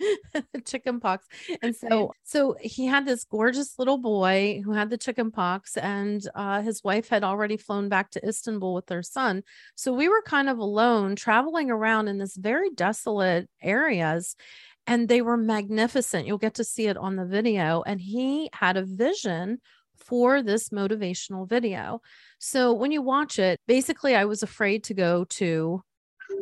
[0.64, 1.26] chicken pox.
[1.62, 6.26] And so so he had this gorgeous little boy who had the chicken pox and
[6.34, 9.42] uh, his wife had already flown back to Istanbul with their son.
[9.76, 14.36] So we were kind of alone traveling around in this very desolate areas
[14.86, 16.26] and they were magnificent.
[16.26, 19.60] You'll get to see it on the video and he had a vision
[19.96, 22.00] for this motivational video.
[22.38, 25.82] So when you watch it, basically I was afraid to go to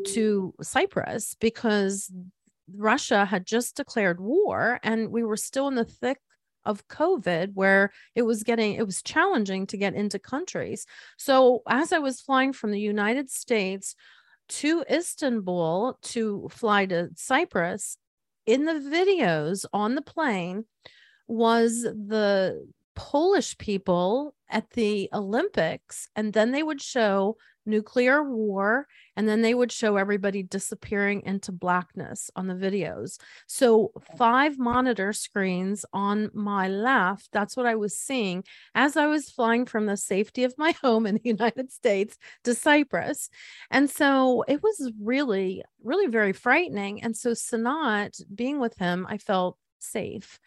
[0.07, 2.11] to Cyprus because
[2.75, 6.19] Russia had just declared war and we were still in the thick
[6.65, 10.87] of COVID where it was getting it was challenging to get into countries.
[11.19, 13.95] So as I was flying from the United States
[14.49, 17.97] to Istanbul to fly to Cyprus,
[18.47, 20.65] in the videos on the plane
[21.27, 29.29] was the Polish people at the Olympics, and then they would show nuclear war, and
[29.29, 33.19] then they would show everybody disappearing into blackness on the videos.
[33.47, 38.45] So, five monitor screens on my left, that's what I was seeing
[38.75, 42.55] as I was flying from the safety of my home in the United States to
[42.55, 43.31] Cyprus.
[43.71, 47.03] And so, it was really, really very frightening.
[47.03, 50.39] And so, Sanat, being with him, I felt safe.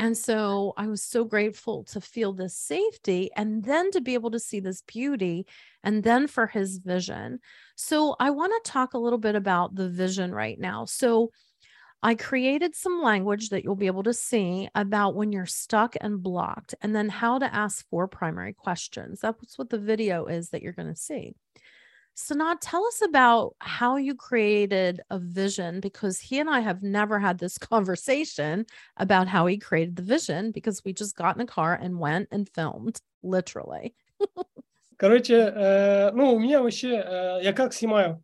[0.00, 4.30] And so I was so grateful to feel this safety and then to be able
[4.30, 5.46] to see this beauty
[5.84, 7.38] and then for his vision.
[7.76, 10.86] So I want to talk a little bit about the vision right now.
[10.86, 11.32] So
[12.02, 16.22] I created some language that you'll be able to see about when you're stuck and
[16.22, 19.20] blocked, and then how to ask four primary questions.
[19.20, 21.34] That's what the video is that you're going to see.
[22.19, 27.19] Sanat, tell us about how you created a vision because he and I have never
[27.19, 28.65] had this conversation
[28.95, 32.29] about how he created the vision because we just got in a car and went
[32.31, 33.93] and filmed, literally.
[34.97, 38.23] Короче, э, ну, у меня вообще, э, я как снимаю?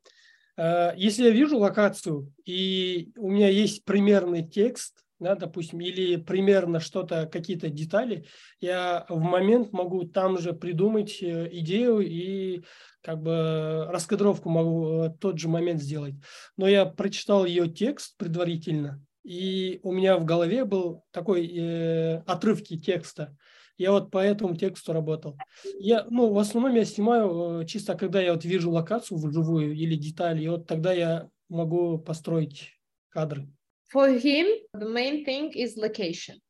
[0.55, 6.79] Э, если я вижу локацию, и у меня есть примерный текст, да, допустим, или примерно
[6.79, 8.25] что-то, какие-то детали,
[8.59, 12.63] я в момент могу там же придумать э, идею и
[13.06, 16.14] как бы раскадровку могу в тот же момент сделать.
[16.56, 22.76] Но я прочитал ее текст предварительно, и у меня в голове был такой э, отрывки
[22.76, 23.36] текста.
[23.78, 25.38] Я вот по этому тексту работал.
[25.78, 29.94] Я, ну, в основном я снимаю э, чисто, когда я вот вижу локацию вживую или
[29.94, 32.72] детали, и вот тогда я могу построить
[33.10, 33.46] кадры.
[33.94, 36.40] For him, the main thing is location.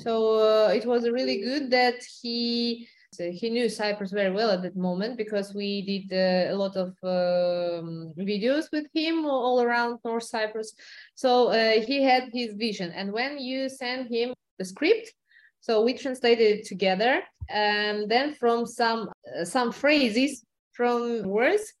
[0.00, 4.76] So uh, it was really good that he he knew Cyprus very well at that
[4.76, 10.24] moment because we did uh, a lot of um, videos with him all around North
[10.24, 10.74] Cyprus.
[11.14, 12.90] So uh, he had his vision.
[12.92, 15.12] And when you send him the script,
[15.60, 21.72] so we translated it together, and then from some uh, some phrases from words,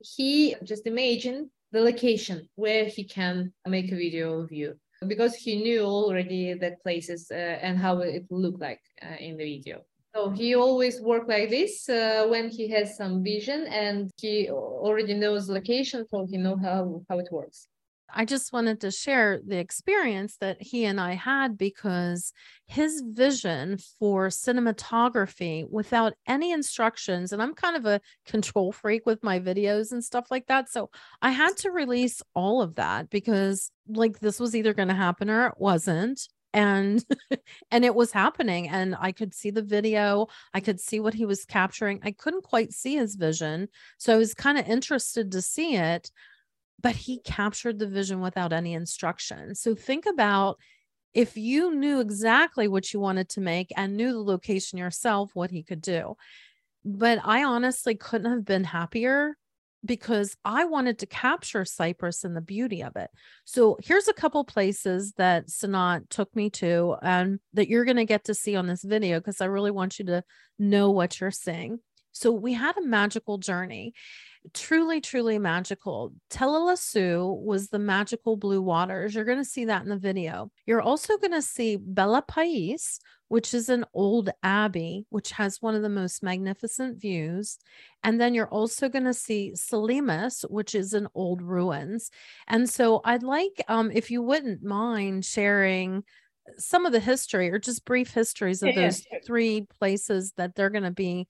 [0.00, 4.74] he just imagined the location where he can make a video of you
[5.06, 9.44] because he knew already that places uh, and how it looked like uh, in the
[9.44, 9.84] video.
[10.14, 15.14] So he always work like this uh, when he has some vision and he already
[15.14, 17.68] knows location, so he know how how it works.
[18.12, 22.32] I just wanted to share the experience that he and I had because
[22.66, 29.22] his vision for cinematography without any instructions, and I'm kind of a control freak with
[29.22, 30.68] my videos and stuff like that.
[30.68, 30.90] So
[31.22, 35.30] I had to release all of that because, like, this was either going to happen
[35.30, 36.20] or it wasn't
[36.52, 37.04] and
[37.70, 41.24] and it was happening and i could see the video i could see what he
[41.26, 45.42] was capturing i couldn't quite see his vision so i was kind of interested to
[45.42, 46.10] see it
[46.82, 50.58] but he captured the vision without any instruction so think about
[51.12, 55.50] if you knew exactly what you wanted to make and knew the location yourself what
[55.50, 56.16] he could do
[56.84, 59.36] but i honestly couldn't have been happier
[59.84, 63.10] because I wanted to capture Cyprus and the beauty of it.
[63.44, 68.04] So here's a couple places that Sanat took me to and that you're going to
[68.04, 70.22] get to see on this video because I really want you to
[70.58, 71.80] know what you're seeing.
[72.12, 73.94] So we had a magical journey
[74.54, 76.14] truly, truly magical.
[76.30, 79.14] Telelasu was the magical blue waters.
[79.14, 80.50] You're going to see that in the video.
[80.66, 85.82] You're also going to see Bellapais, which is an old abbey, which has one of
[85.82, 87.58] the most magnificent views.
[88.02, 92.10] And then you're also going to see Salamis, which is an old ruins.
[92.48, 96.04] And so I'd like, um, if you wouldn't mind sharing
[96.56, 100.84] some of the history or just brief histories of those three places that they're going
[100.84, 101.28] to be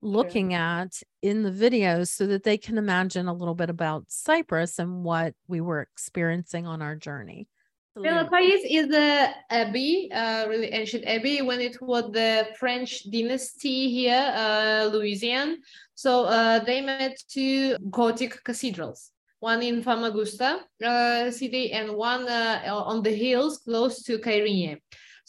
[0.00, 4.78] looking at in the videos so that they can imagine a little bit about Cyprus
[4.78, 7.48] and what we were experiencing on our journey.
[7.96, 14.32] Bellapais is the abbey, uh, really ancient abbey, when it was the French dynasty here,
[14.34, 15.56] uh, Lusignan.
[15.94, 19.10] So uh, they made two Gothic cathedrals.
[19.40, 24.78] one in Famagusta uh, city and one uh, on the hills close to Kyrenia.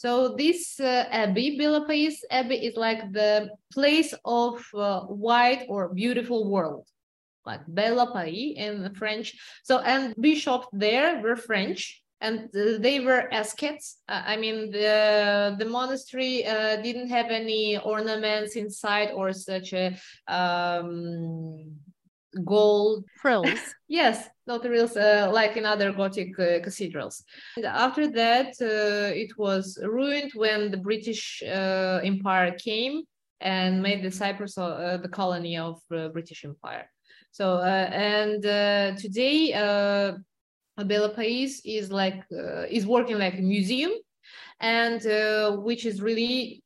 [0.00, 6.50] So this uh, abbey, Bellapais Abbey, is like the place of uh, white or beautiful
[6.50, 6.88] world,
[7.44, 9.36] like Bela Pais in French.
[9.62, 13.98] So and bishops there were French, and they were ascets.
[14.08, 20.00] Uh, I mean, the the monastery uh, didn't have any ornaments inside or such a
[20.28, 21.76] um,
[22.44, 23.58] gold frills.
[23.88, 27.24] yes, not reals uh, like in other Gothic uh, cathedrals.
[27.56, 33.02] And after that, uh, it was ruined when the British uh, Empire came
[33.40, 36.90] and made the Cyprus uh, the colony of the British Empire.
[37.32, 38.42] So uh, and
[38.98, 39.52] today,
[40.78, 42.22] Bellapais is like
[42.70, 43.92] is working like a museum,
[44.60, 45.00] and
[45.62, 46.62] which is really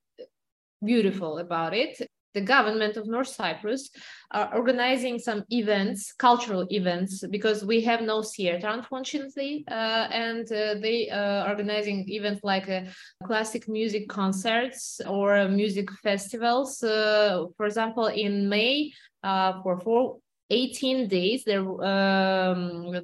[0.83, 1.97] beautiful about it
[2.35, 3.91] the government of North Cyprus
[4.33, 10.75] are organizing some events, cultural events, because we have no theater, unfortunately, uh, and uh,
[10.83, 12.83] they are uh, organizing events like uh,
[13.25, 16.83] classic music concerts or music festivals.
[16.83, 18.93] Uh, for example, in May,
[19.23, 20.19] for four,
[20.51, 23.01] 18 days, there um,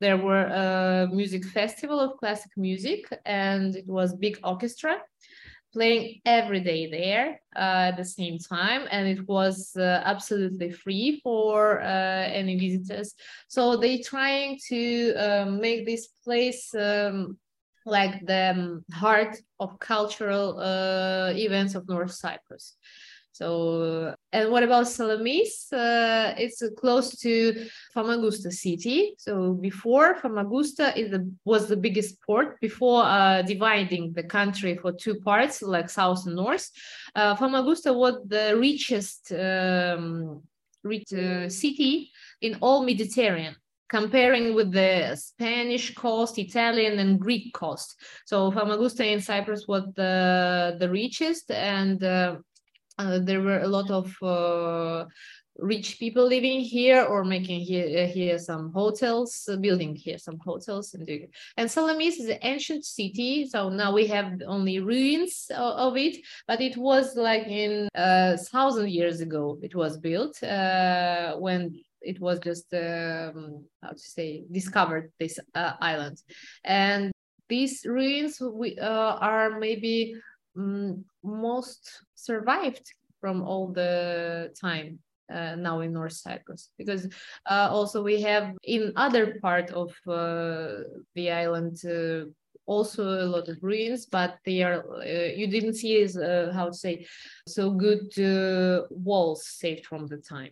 [0.00, 4.98] there were a music festival of classic music, and it was big orchestra
[5.74, 11.20] playing every day there uh, at the same time and it was uh, absolutely free
[11.22, 13.14] for uh, any visitors.
[13.48, 17.36] So they trying to um, make this place um,
[17.84, 22.76] like the um, heart of cultural uh, events of north cyprus
[23.34, 25.72] so, and what about Salamis?
[25.72, 29.16] Uh, it's close to Famagusta city.
[29.18, 34.92] So before Famagusta is the, was the biggest port before uh, dividing the country for
[34.92, 36.70] two parts, like south and north.
[37.16, 40.40] Uh, Famagusta was the richest um,
[40.84, 43.56] rich, uh, city in all Mediterranean
[43.88, 48.00] comparing with the Spanish coast, Italian and Greek coast.
[48.26, 52.02] So Famagusta in Cyprus was the, the richest and
[52.98, 55.04] uh, uh, there were a lot of uh,
[55.58, 60.38] rich people living here or making here, uh, here some hotels, uh, building here some
[60.44, 60.94] hotels.
[60.94, 63.46] And, and Salamis is an ancient city.
[63.46, 66.16] So now we have only ruins of, of it,
[66.48, 72.20] but it was like in a thousand years ago, it was built uh, when it
[72.20, 76.20] was just, um, how to say, discovered this uh, island.
[76.64, 77.12] And
[77.48, 80.14] these ruins we, are maybe
[80.56, 84.98] um, most survived from all the time
[85.32, 86.70] uh, now in North Cyprus.
[86.76, 87.08] Because
[87.48, 90.84] uh, also we have in other part of uh,
[91.14, 92.30] the island uh,
[92.66, 96.66] also a lot of ruins but they are uh, you didn't see as uh, how
[96.68, 97.06] to say
[97.46, 98.08] so good
[98.88, 100.50] walls saved from the time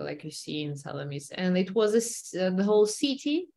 [0.00, 1.30] like you see in Salamis.
[1.30, 1.90] And it was
[2.34, 3.48] a, the whole city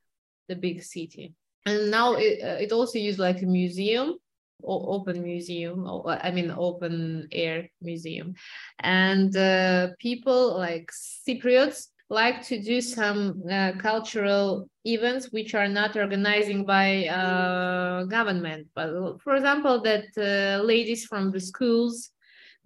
[0.48, 1.34] the big city.
[1.66, 4.16] And now it, it also used like a museum
[4.64, 8.34] open museum i mean open air museum.
[8.80, 15.96] And uh, people like cypriots like to do some uh, cultural events which are not
[15.96, 18.68] organizing by uh, government.
[18.76, 22.10] But for example that uh, ladies from the schools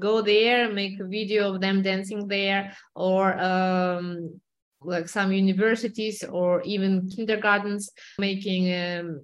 [0.02, 4.42] go there make a video of them dancing there or um,
[4.82, 9.22] like some universities or even kindergartens making um,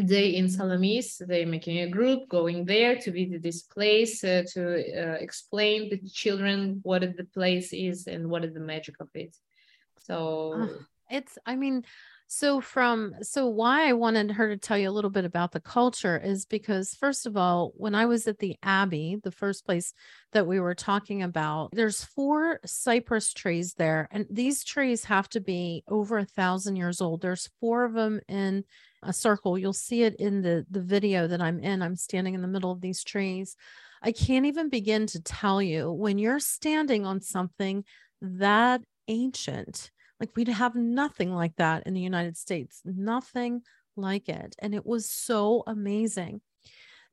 [0.00, 1.20] day in Salamis.
[1.26, 5.98] They're making a group going there to visit this place uh, to uh, explain to
[6.08, 9.36] children what the place is and what is the magic of it.
[9.98, 10.68] So
[11.10, 11.84] it's, I mean,
[12.26, 15.60] so from so why I wanted her to tell you a little bit about the
[15.60, 19.92] culture is because first of all, when I was at the Abbey, the first place
[20.32, 25.42] that we were talking about, there's four cypress trees there, and these trees have to
[25.42, 27.20] be over a thousand years old.
[27.20, 28.64] There's four of them in
[29.02, 29.58] a circle.
[29.58, 31.82] You'll see it in the the video that I'm in.
[31.82, 33.56] I'm standing in the middle of these trees.
[34.02, 37.84] I can't even begin to tell you when you're standing on something
[38.20, 39.90] that ancient
[40.22, 43.62] like we'd have nothing like that in the United States, nothing
[43.96, 44.54] like it.
[44.60, 46.40] And it was so amazing.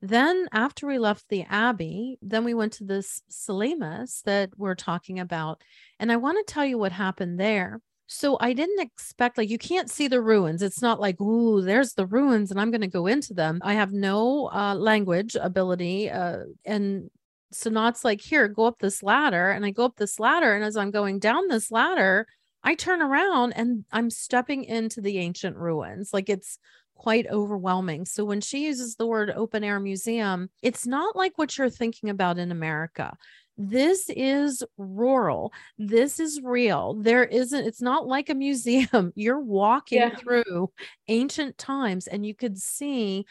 [0.00, 5.18] Then, after we left the Abbey, then we went to this Salamis that we're talking
[5.18, 5.60] about.
[5.98, 7.80] And I want to tell you what happened there.
[8.12, 10.62] So I didn't expect, like, you can't see the ruins.
[10.62, 13.60] It's not like, ooh, there's the ruins and I'm going to go into them.
[13.62, 16.10] I have no uh, language ability.
[16.10, 17.08] Uh, and
[17.52, 19.50] so Not's like, here, go up this ladder.
[19.50, 20.56] And I go up this ladder.
[20.56, 22.26] And as I'm going down this ladder,
[22.64, 26.10] I turn around and I'm stepping into the ancient ruins.
[26.12, 26.58] Like it's
[26.96, 28.06] quite overwhelming.
[28.06, 32.10] So when she uses the word open air museum, it's not like what you're thinking
[32.10, 33.16] about in America.
[33.62, 35.52] This is rural.
[35.76, 36.94] This is real.
[36.94, 39.12] There isn't, it's not like a museum.
[39.14, 40.16] You're walking yeah.
[40.16, 40.72] through
[41.08, 43.26] ancient times and you could see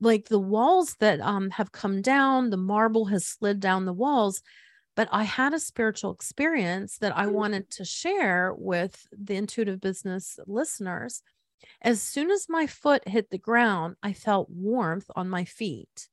[0.00, 4.42] like the walls that um, have come down, the marble has slid down the walls.
[4.96, 7.32] But I had a spiritual experience that I mm.
[7.32, 11.22] wanted to share with the intuitive business listeners.
[11.82, 16.08] As soon as my foot hit the ground, I felt warmth on my feet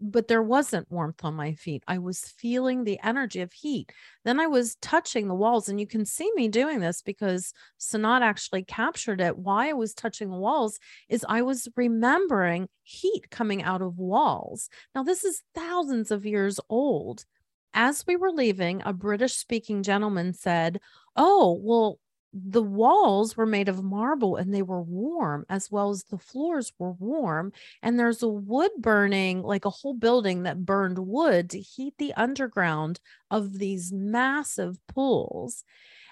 [0.00, 1.82] but there wasn't warmth on my feet.
[1.86, 3.92] I was feeling the energy of heat.
[4.24, 8.22] Then I was touching the walls, and you can see me doing this because Sanat
[8.22, 9.36] actually captured it.
[9.36, 10.78] Why I was touching the walls
[11.08, 14.68] is I was remembering heat coming out of walls.
[14.94, 17.24] Now, this is thousands of years old.
[17.72, 20.80] As we were leaving, a British speaking gentleman said,
[21.14, 21.98] Oh, well,
[22.32, 26.72] the walls were made of marble and they were warm as well as the floors
[26.78, 27.52] were warm
[27.82, 32.14] and there's a wood burning like a whole building that burned wood to heat the
[32.14, 33.00] underground
[33.30, 35.64] of these massive pools.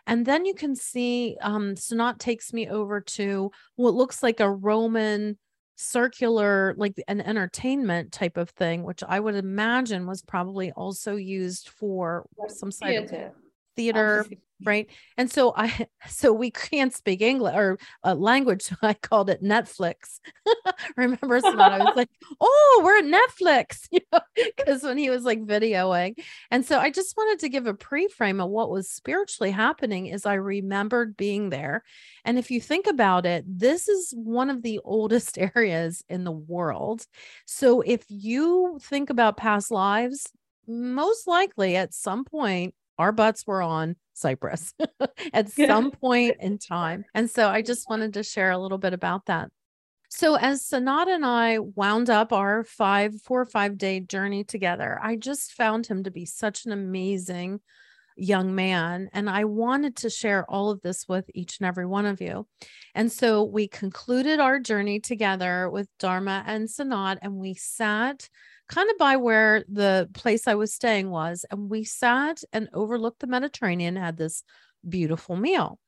[0.07, 4.51] And then you can see um Sanat takes me over to what looks like a
[4.51, 5.39] Roman
[5.77, 11.69] circular like an entertainment type of thing which I would imagine was probably also used
[11.69, 13.13] for some sort of
[13.77, 14.27] theater
[14.65, 14.89] right?
[15.17, 19.43] And so i so we can't speak english or uh, language so i called it
[19.43, 20.21] netflix.
[20.97, 21.73] Remember Sanat?
[21.73, 26.15] i was like oh we're at netflix you know because when he was like videoing.
[26.51, 30.27] And so i just wanted to give a pre-frame of what was spiritually happening as
[30.27, 31.85] i remembered being there.
[32.25, 36.33] And if you think about it this is one of the oldest areas in the
[36.33, 37.05] world.
[37.47, 40.27] So if you think about past lives
[40.67, 44.75] most likely at some point our butts were on Cyprus
[45.33, 47.05] at some point in time.
[47.15, 49.51] And so I just wanted to share a little bit about that.
[50.11, 54.99] So as Sanat and I wound up our five, four or five day journey together,
[55.03, 57.61] I just found him to be such an amazing
[58.17, 59.09] young man.
[59.13, 62.47] And I wanted to share all of this with each and every one of you.
[62.95, 68.29] And so we concluded our journey together with Darma and Sanat, and we sat
[68.69, 71.45] kind of by where the place I was staying was.
[71.51, 74.43] And we sat and overlooked the Mediterranean, had this
[74.89, 75.79] beautiful meal.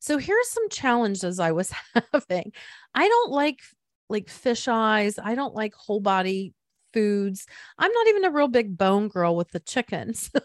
[0.00, 1.72] So here's some challenges I was
[2.12, 2.52] having.
[2.94, 3.60] I don't like
[4.08, 5.18] like fish eyes.
[5.22, 6.52] I don't like whole body
[6.92, 7.46] foods.
[7.78, 10.14] I'm not even a real big bone girl with the chicken.
[10.32, 10.40] So,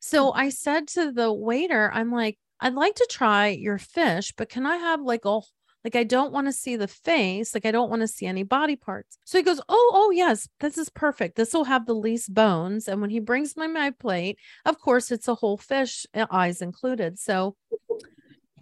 [0.00, 0.38] so hmm.
[0.38, 4.66] I said to the waiter, I'm like, I'd like to try your fish, but can
[4.66, 5.40] I have like a
[5.84, 7.54] like, I don't want to see the face.
[7.54, 9.18] Like, I don't want to see any body parts.
[9.24, 11.36] So he goes, Oh, oh, yes, this is perfect.
[11.36, 12.88] This will have the least bones.
[12.88, 16.60] And when he brings me my plate, of course, it's a whole fish, uh, eyes
[16.60, 17.18] included.
[17.18, 17.56] So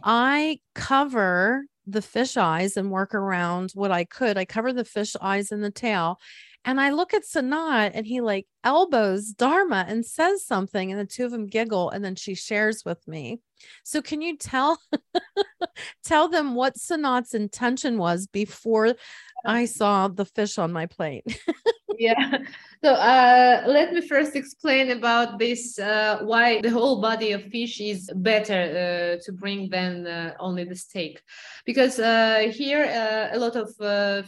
[0.02, 4.36] I cover the fish eyes and work around what I could.
[4.36, 6.18] I cover the fish eyes and the tail.
[6.68, 11.06] And I look at Sanat and he like elbows Darma and says something, and the
[11.06, 13.40] two of them giggle, and then she shares with me.
[13.84, 14.78] So can you tell
[16.04, 18.96] tell them what Sanat's intention was before
[19.44, 21.24] I saw the fish on my plate?
[21.98, 22.38] yeah.
[22.82, 27.80] So uh, let me first explain about this uh, why the whole body of fish
[27.80, 28.60] is better
[29.18, 31.20] uh, to bring than uh, only the steak.
[31.66, 33.68] Because uh, here uh, a lot of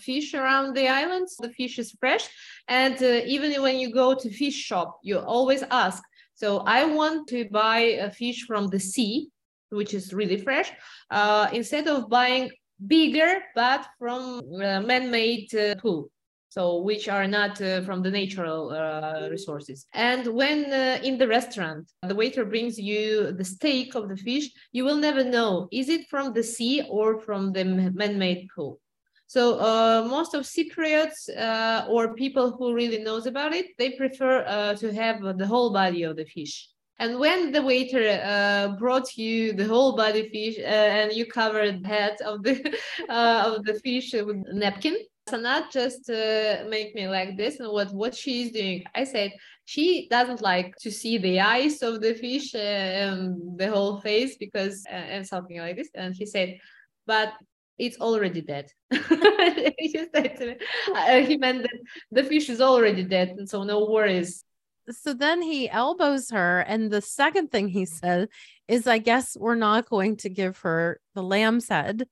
[0.00, 2.28] fish around the islands, the fish is fresh.
[2.68, 6.02] And even when you go to fish shop, you always ask,
[6.34, 9.28] so I want to buy a fish from the sea,
[9.68, 10.72] which is really fresh,
[11.10, 12.50] uh, instead of buying
[12.86, 15.50] bigger but from man-made
[15.80, 16.10] pool.
[16.50, 19.86] So which are not uh, from the natural uh, resources.
[19.94, 24.50] And when uh, in the restaurant the waiter brings you the steak of the fish
[24.72, 28.80] you will never know is it from the sea or from the man-made pool?
[29.28, 34.44] So uh, most of cypriots uh, or people who really knows about it they prefer
[34.44, 36.68] uh, to have the whole body of the fish
[37.00, 42.16] and when the waiter brought you the whole body fish and you covered the head
[42.24, 42.54] of the
[43.08, 44.96] of the fish with napkin
[45.30, 48.82] Sanat just uh, make me like this and what what she is doing.
[48.94, 49.32] I said
[49.64, 54.36] she doesn't like to see the eyes of the fish and um, the whole face
[54.36, 55.90] because uh, and something like this.
[55.94, 56.58] And he said,
[57.06, 57.32] but
[57.78, 58.70] it's already dead.
[59.78, 60.56] he me,
[60.94, 61.78] uh, he meant that
[62.10, 64.44] the fish is already dead, and so no worries.
[64.92, 68.28] So then he elbows her, and the second thing he said
[68.68, 72.08] is, "I guess we're not going to give her the lamb's head."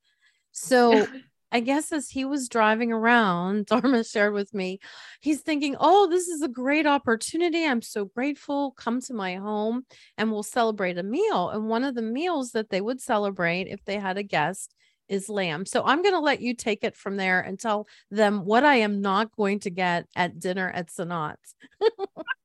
[0.53, 1.07] So
[1.51, 4.81] I guess as he was driving around, Darma shared with me,
[5.21, 7.65] he's thinking, Oh, this is a great opportunity.
[7.65, 8.73] I'm so grateful.
[8.73, 9.85] Come to my home
[10.17, 11.51] and we'll celebrate a meal.
[11.51, 14.75] And one of the meals that they would celebrate if they had a guest
[15.09, 15.65] is lamb.
[15.65, 18.77] So I'm going to let you take it from there and tell them what I
[18.77, 21.55] am not going to get at dinner at Sanat's.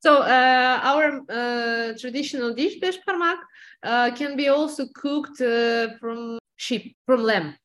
[0.00, 3.38] So uh, our uh, traditional dish beshparmak
[3.82, 7.56] uh, can be also cooked uh, from sheep, from lamb.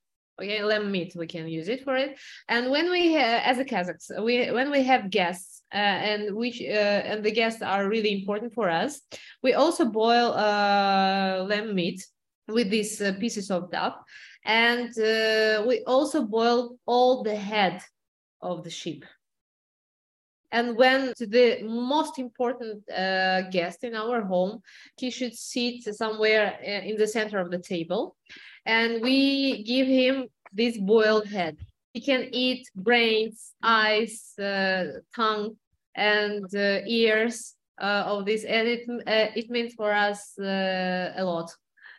[0.42, 1.14] Okay, lamb meat.
[1.16, 2.18] We can use it for it.
[2.48, 7.02] And when we, as a Kazakhs, we when we have guests, uh, and which uh,
[7.10, 9.00] and the guests are really important for us,
[9.44, 12.04] we also boil lamb meat
[12.48, 14.04] with these pieces of duck,
[14.44, 14.90] and
[15.68, 17.84] we also boil all the head
[18.42, 19.06] of the sheep
[20.54, 24.62] and when the most important uh, guest in our home,
[24.97, 28.16] he should sit somewhere uh, in the center of the table.
[28.66, 31.58] And we give him this boiled head.
[31.93, 35.58] He can eat brains, eyes, uh, tongue,
[35.95, 38.43] and uh, ears uh, of this.
[38.43, 41.49] And it, uh, it means for us a lot.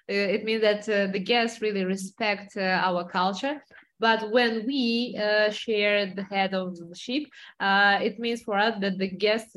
[0.06, 3.60] it means that the guests really respect our culture
[4.00, 7.28] but when we uh, share the head of the sheep,
[7.60, 9.56] uh, it means for us that the guests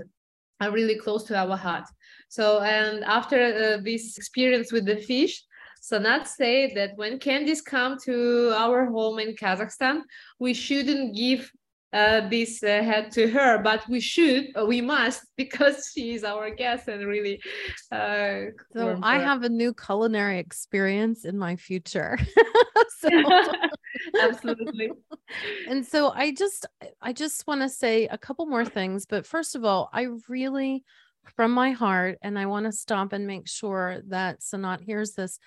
[0.60, 1.86] are really close to our heart.
[2.30, 3.40] So, and after
[3.78, 5.44] uh, this experience with the fish,
[5.82, 10.02] Sanat say that when Candice come to our home in Kazakhstan,
[10.40, 11.52] we shouldn't give
[11.94, 16.24] uh, this uh, head to her, but we should, uh, we must, because she is
[16.24, 17.40] our guest and really.
[17.92, 22.18] Uh, so I have a new culinary experience in my future.
[23.00, 23.10] so,
[24.22, 24.92] Absolutely.
[25.68, 26.66] and so I just,
[27.02, 30.84] I just want to say a couple more things, but first of all, I really,
[31.36, 35.40] from my heart, and I want to stop and make sure that Sanat hears this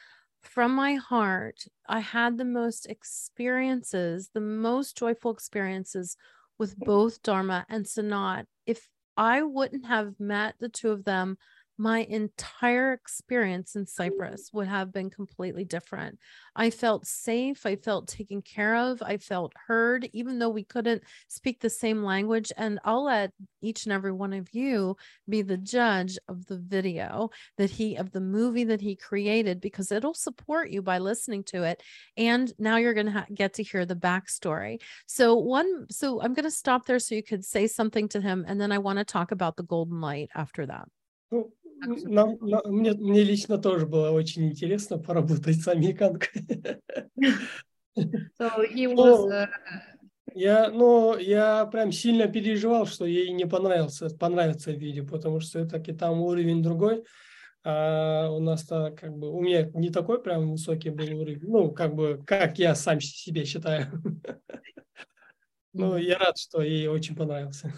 [0.42, 6.16] from my heart, I had the most experiences, the most joyful experiences
[6.58, 8.44] with both Darma and Sanat.
[8.66, 11.36] If I wouldn't have met the two of them
[11.80, 13.88] my entire experience in mm.
[13.88, 16.18] Cyprus would have been completely different.
[16.54, 17.64] I felt safe.
[17.64, 19.02] I felt taken care of.
[19.02, 22.52] I felt heard, even though we couldn't speak the same language.
[22.54, 27.30] And I'll let each and every one of you be the judge of the video
[27.56, 31.62] that he, of the movie that he created, because it'll support you by listening to
[31.62, 31.82] it.
[32.14, 34.82] And now you're going to ha- get to hear the backstory.
[35.06, 38.44] So, one, so I'm going to stop there so you could say something to him.
[38.46, 40.86] And then I want to talk about the golden light after that.
[41.80, 46.46] Нам, нам, мне, мне лично тоже было очень интересно поработать с американкой.
[48.38, 49.48] So he was, uh...
[50.34, 55.92] Я, ну, я прям сильно переживал, что ей не понравился, понравится видео, потому что все-таки
[55.92, 57.04] там уровень другой.
[57.62, 61.94] А у нас-то как бы, у меня не такой прям высокий был уровень, ну, как
[61.94, 63.86] бы, как я сам себе считаю.
[65.72, 67.72] Ну, я рад, что ей очень понравился.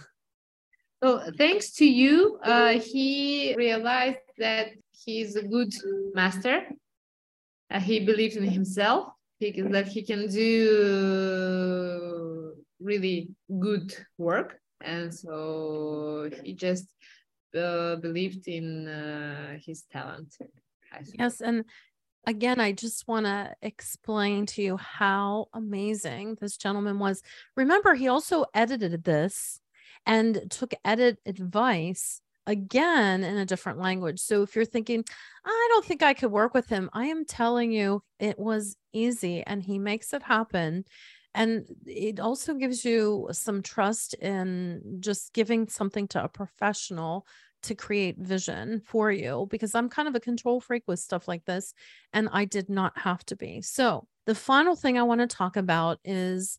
[1.02, 5.74] So thanks to you, uh, he realized that he's a good
[6.14, 6.62] master.
[7.68, 9.08] Uh, he believes in himself.
[9.40, 10.52] He can, that he can do
[12.78, 16.86] really good work, and so he just
[17.58, 20.36] uh, believed in uh, his talent.
[21.18, 21.64] Yes, and
[22.28, 27.22] again, I just want to explain to you how amazing this gentleman was.
[27.56, 29.61] Remember, he also edited this
[30.06, 34.20] and took edit advice again in a different language.
[34.20, 35.04] So if you're thinking,
[35.44, 39.42] I don't think I could work with him, I am telling you it was easy
[39.46, 40.84] and he makes it happen.
[41.34, 47.26] And it also gives you some trust in just giving something to a professional
[47.62, 51.44] to create vision for you because I'm kind of a control freak with stuff like
[51.44, 51.74] this.
[52.12, 53.62] And I did not have to be.
[53.62, 56.58] So the final thing I want to talk about is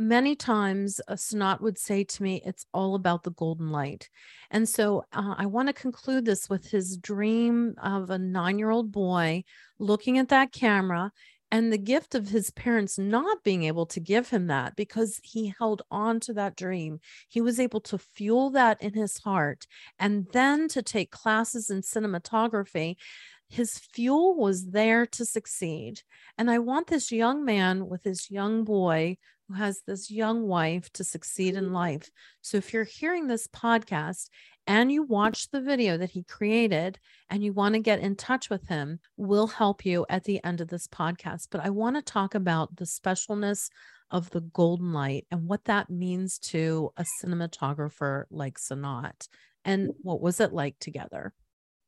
[0.00, 4.08] many times a Sanat would say to me, It's all about the golden light.
[4.50, 8.70] And so uh, I want to conclude this with his dream of a nine year
[8.70, 9.44] old boy
[9.78, 11.12] looking at that camera
[11.52, 15.52] and the gift of his parents not being able to give him that because he
[15.58, 17.00] held on to that dream.
[17.28, 19.66] He was able to fuel that in his heart
[19.98, 22.96] and then to take classes in cinematography
[23.50, 26.02] his fuel was there to succeed.
[26.38, 29.18] And I want this young man with his young boy
[29.49, 32.09] who has this young wife to succeed in life.
[32.41, 34.29] So if you're hearing this podcast
[34.65, 38.49] and you watch the video that he created and you want to get in touch
[38.49, 41.47] with him, we'll help you at the end of this podcast.
[41.51, 43.69] But I want to talk about the specialness
[44.11, 49.27] of the golden light and what that means to a cinematographer like Sanat.
[49.63, 51.33] And what was it like together?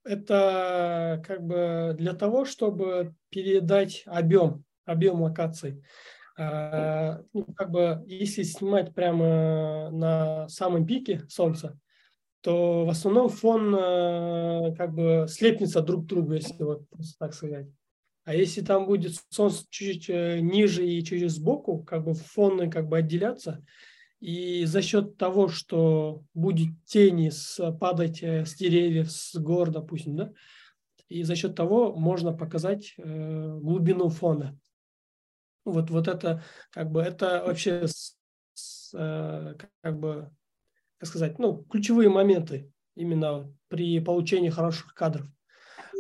[0.08, 5.84] это как бы для того, чтобы передать объем, объем локаций.
[6.39, 11.79] А, ну, как бы если снимать прямо на самом пике солнца,
[12.41, 16.83] то в основном фон э, как бы слепнется друг к другу, если вот
[17.19, 17.69] так сказать.
[18.25, 22.89] А если там будет солнце чуть-чуть э, ниже и через сбоку, как бы фоны как
[22.89, 23.65] бы отделяться,
[24.21, 30.17] И за счет того, что будет тени с, падать э, с деревьев, с гор, допустим,
[30.17, 30.33] да,
[31.09, 34.57] и за счет того можно показать э, глубину фона.
[35.65, 38.17] Вот, вот это как бы это вообще с,
[38.55, 40.31] с, э, как бы
[40.99, 45.27] как сказать, ну ключевые моменты именно при получении хороших кадров.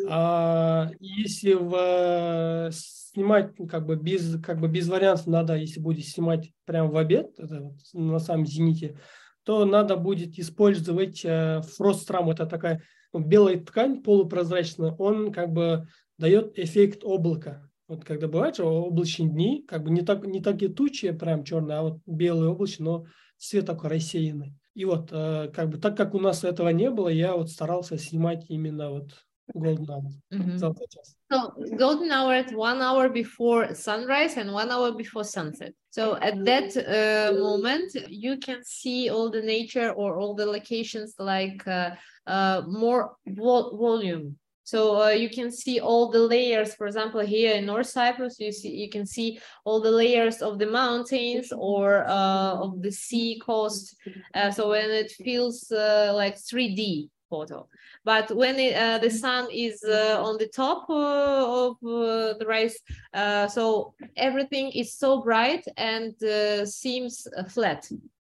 [0.08, 6.52] А если в, снимать как бы без как бы без вариантов надо, если будет снимать
[6.64, 8.98] прямо в обед, это вот на самом зените,
[9.44, 12.82] то надо будет использовать э, фрострам, это такая
[13.12, 15.86] ну, белая ткань полупрозрачная, он как бы
[16.18, 17.68] дает эффект облака.
[17.92, 21.76] Вот когда бывают же облачные дни, как бы не, так, не такие тучи прям черные,
[21.76, 23.04] а вот белые облачные, но
[23.36, 24.54] цвет такой рассеянный.
[24.72, 27.98] И вот, э, как бы, так как у нас этого не было, я вот старался
[27.98, 29.10] снимать именно вот
[29.54, 30.10] golden hour.
[30.32, 30.56] Mm-hmm.
[30.56, 30.74] So
[31.76, 35.74] golden hour at one hour before sunrise and one hour before sunset.
[35.90, 41.14] So at that uh, moment, you can see all the nature or all the locations
[41.18, 41.90] like uh,
[42.26, 44.38] uh, more vol- volume.
[44.72, 46.74] So uh, you can see all the layers.
[46.74, 50.58] For example, here in North Cyprus, you see you can see all the layers of
[50.58, 53.94] the mountains or uh, of the sea coast.
[54.32, 57.68] Uh, so when it feels uh, like 3D photo,
[58.02, 62.78] but when it, uh, the sun is uh, on the top of the rise,
[63.52, 66.14] so everything is so bright and
[66.66, 67.86] seems flat,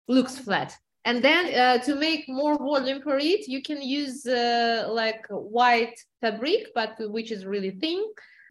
[0.08, 4.86] looks flat and then uh, to make more volume for it you can use uh,
[4.88, 8.02] like white fabric but which is really thin.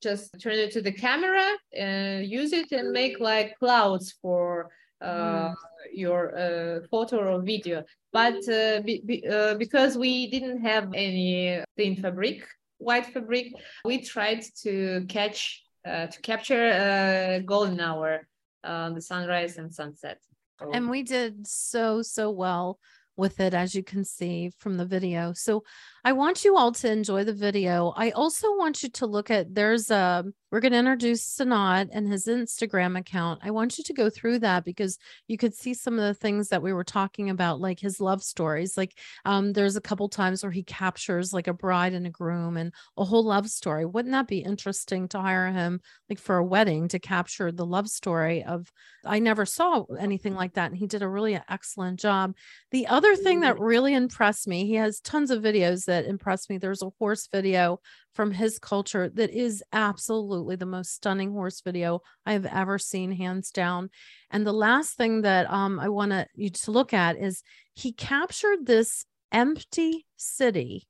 [0.01, 4.69] Just turn it to the camera and uh, use it and make like clouds for
[5.01, 5.55] uh, mm.
[5.93, 7.83] your uh, photo or video.
[8.11, 9.23] But uh, be, be,
[9.57, 12.45] because we didn't have any thin fabric
[12.79, 13.47] white fabric
[13.85, 18.27] we tried to catch to capture golden hour
[18.63, 20.19] the sunrise and sunset
[20.63, 20.71] Oh.
[20.71, 22.79] and we did so, so well
[23.15, 25.33] with it, as you can see from the video.
[25.33, 25.63] So
[26.05, 27.93] I want you all to enjoy the video.
[27.95, 32.07] I also want you to look at there's a we're going to introduce Sanat and
[32.07, 33.41] his Instagram account.
[33.43, 36.49] I want you to go through that because you could see some of the things
[36.49, 38.77] that we were talking about, like his love stories.
[38.77, 38.95] Like
[39.25, 42.71] um, there's a couple times where he captures like a bride and a groom and
[42.97, 43.83] a whole love story.
[43.83, 47.87] Wouldn't that be interesting to hire him like for a wedding to capture the love
[47.87, 48.71] story of?
[49.05, 52.35] I never saw anything like that, and he did a really excellent job.
[52.69, 56.57] The other thing that really impressed me, he has tons of videos that impressed me.
[56.57, 57.79] There's a horse video
[58.13, 63.11] from his culture that is absolutely the most stunning horse video I have ever seen,
[63.11, 63.91] hands down.
[64.31, 67.43] And the last thing that um, I want you to look at is
[67.75, 70.87] he captured this empty city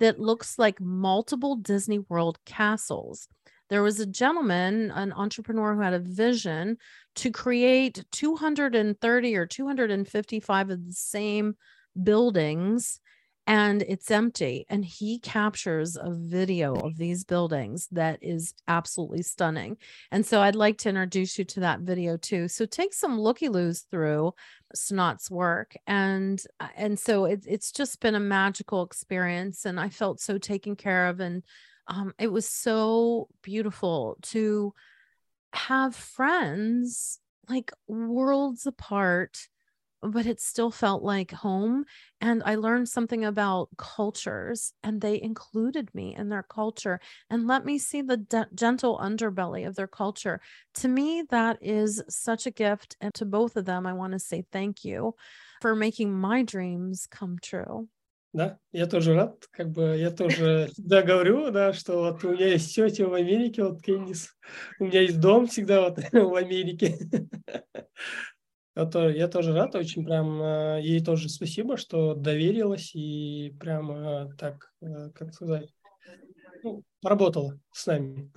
[0.00, 3.28] that looks like multiple Disney World castles.
[3.68, 6.76] There was a gentleman, an entrepreneur who had a vision
[7.16, 11.54] to create 230 or 255 of the same
[12.02, 12.98] buildings
[13.46, 14.66] and it's empty.
[14.68, 19.76] And he captures a video of these buildings that is absolutely stunning.
[20.10, 22.48] And so I'd like to introduce you to that video too.
[22.48, 24.34] So take some looky loos through
[24.76, 25.74] Sanat's work.
[25.86, 29.64] And uh, and so it, it's just been a magical experience.
[29.64, 31.20] And I felt so taken care of.
[31.20, 31.42] And
[31.88, 34.74] um, it was so beautiful to
[35.52, 37.18] have friends
[37.48, 39.48] like worlds apart
[40.01, 41.85] but it still felt like home.
[42.21, 46.99] And I learned something about cultures, and they included me in their culture
[47.29, 50.41] and let me see the de- gentle underbelly of their culture.
[50.75, 52.97] To me, that is such a gift.
[53.01, 55.15] And to both of them, I want to say thank you
[55.61, 57.87] for making my dreams come true.
[58.33, 62.47] Да, я тоже рад, как бы я тоже всегда говорю, да, что вот у меня
[62.47, 64.35] есть тетя в Америке, вот Кендис,
[64.77, 66.97] у меня есть дом всегда вот в Америке.
[68.74, 74.28] Это, я тоже рад, очень прям э, ей тоже спасибо, что доверилась и прям э,
[74.38, 75.74] так, э, как сказать,
[76.62, 78.30] ну, поработала с нами.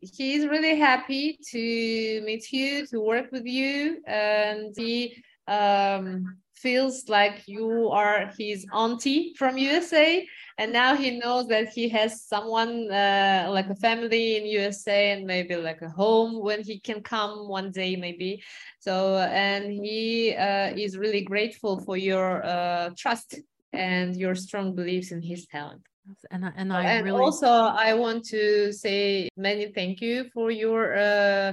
[0.00, 7.08] He is really happy to meet you, to work with you, and he um, feels
[7.08, 10.26] like you are his auntie from USA,
[10.58, 15.26] and now he knows that he has someone uh, like a family in USA and
[15.26, 18.42] maybe like a home when he can come one day, maybe.
[18.80, 23.36] So, and he uh, is really grateful for your uh, trust
[23.72, 25.82] and your strong beliefs in his talent.
[26.30, 30.96] And, and I and really also I want to say many thank you for your
[30.96, 31.52] uh,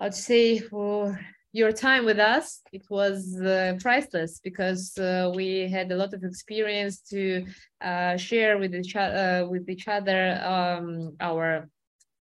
[0.00, 1.18] I'd say for
[1.52, 2.60] your time with us.
[2.72, 7.46] It was uh, priceless because uh, we had a lot of experience to
[7.80, 11.68] uh, share with each, uh, with each other um, our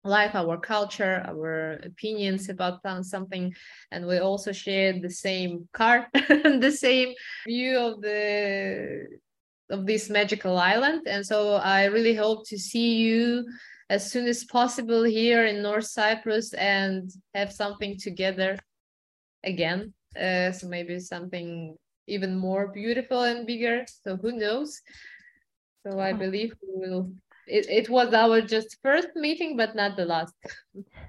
[0.03, 3.53] life, our culture, our opinions about something,
[3.91, 7.13] and we also shared the same car, the same
[7.45, 9.07] view of the
[9.69, 11.01] of this magical island.
[11.07, 13.45] And so I really hope to see you
[13.89, 18.57] as soon as possible here in North Cyprus and have something together
[19.47, 19.93] again.
[20.19, 21.75] Uh, so maybe something
[22.07, 23.85] even more beautiful and bigger.
[24.03, 24.81] So who knows?
[25.85, 27.11] So I believe we will
[27.47, 30.33] it, it was our just first meeting, but not the last.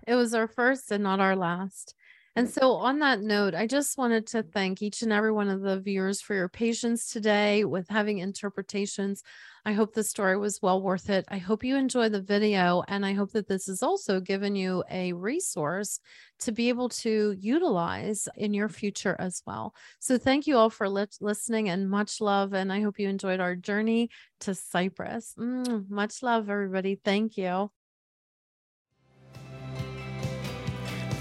[0.06, 1.94] It was our first and not our last.
[2.38, 5.60] And so, on that note, I just wanted to thank each and every one of
[5.60, 9.24] the viewers for your patience today with having interpretations.
[9.64, 11.24] I hope the story was well worth it.
[11.28, 14.84] I hope you enjoy the video, and I hope that this has also given you
[14.88, 15.98] a resource
[16.40, 19.74] to be able to utilize in your future as well.
[19.98, 22.54] So, thank you all for li- listening and much love.
[22.54, 24.10] And I hope you enjoyed our journey
[24.40, 25.34] to Cyprus.
[25.36, 27.00] Mm, much love, everybody.
[27.02, 27.72] Thank you.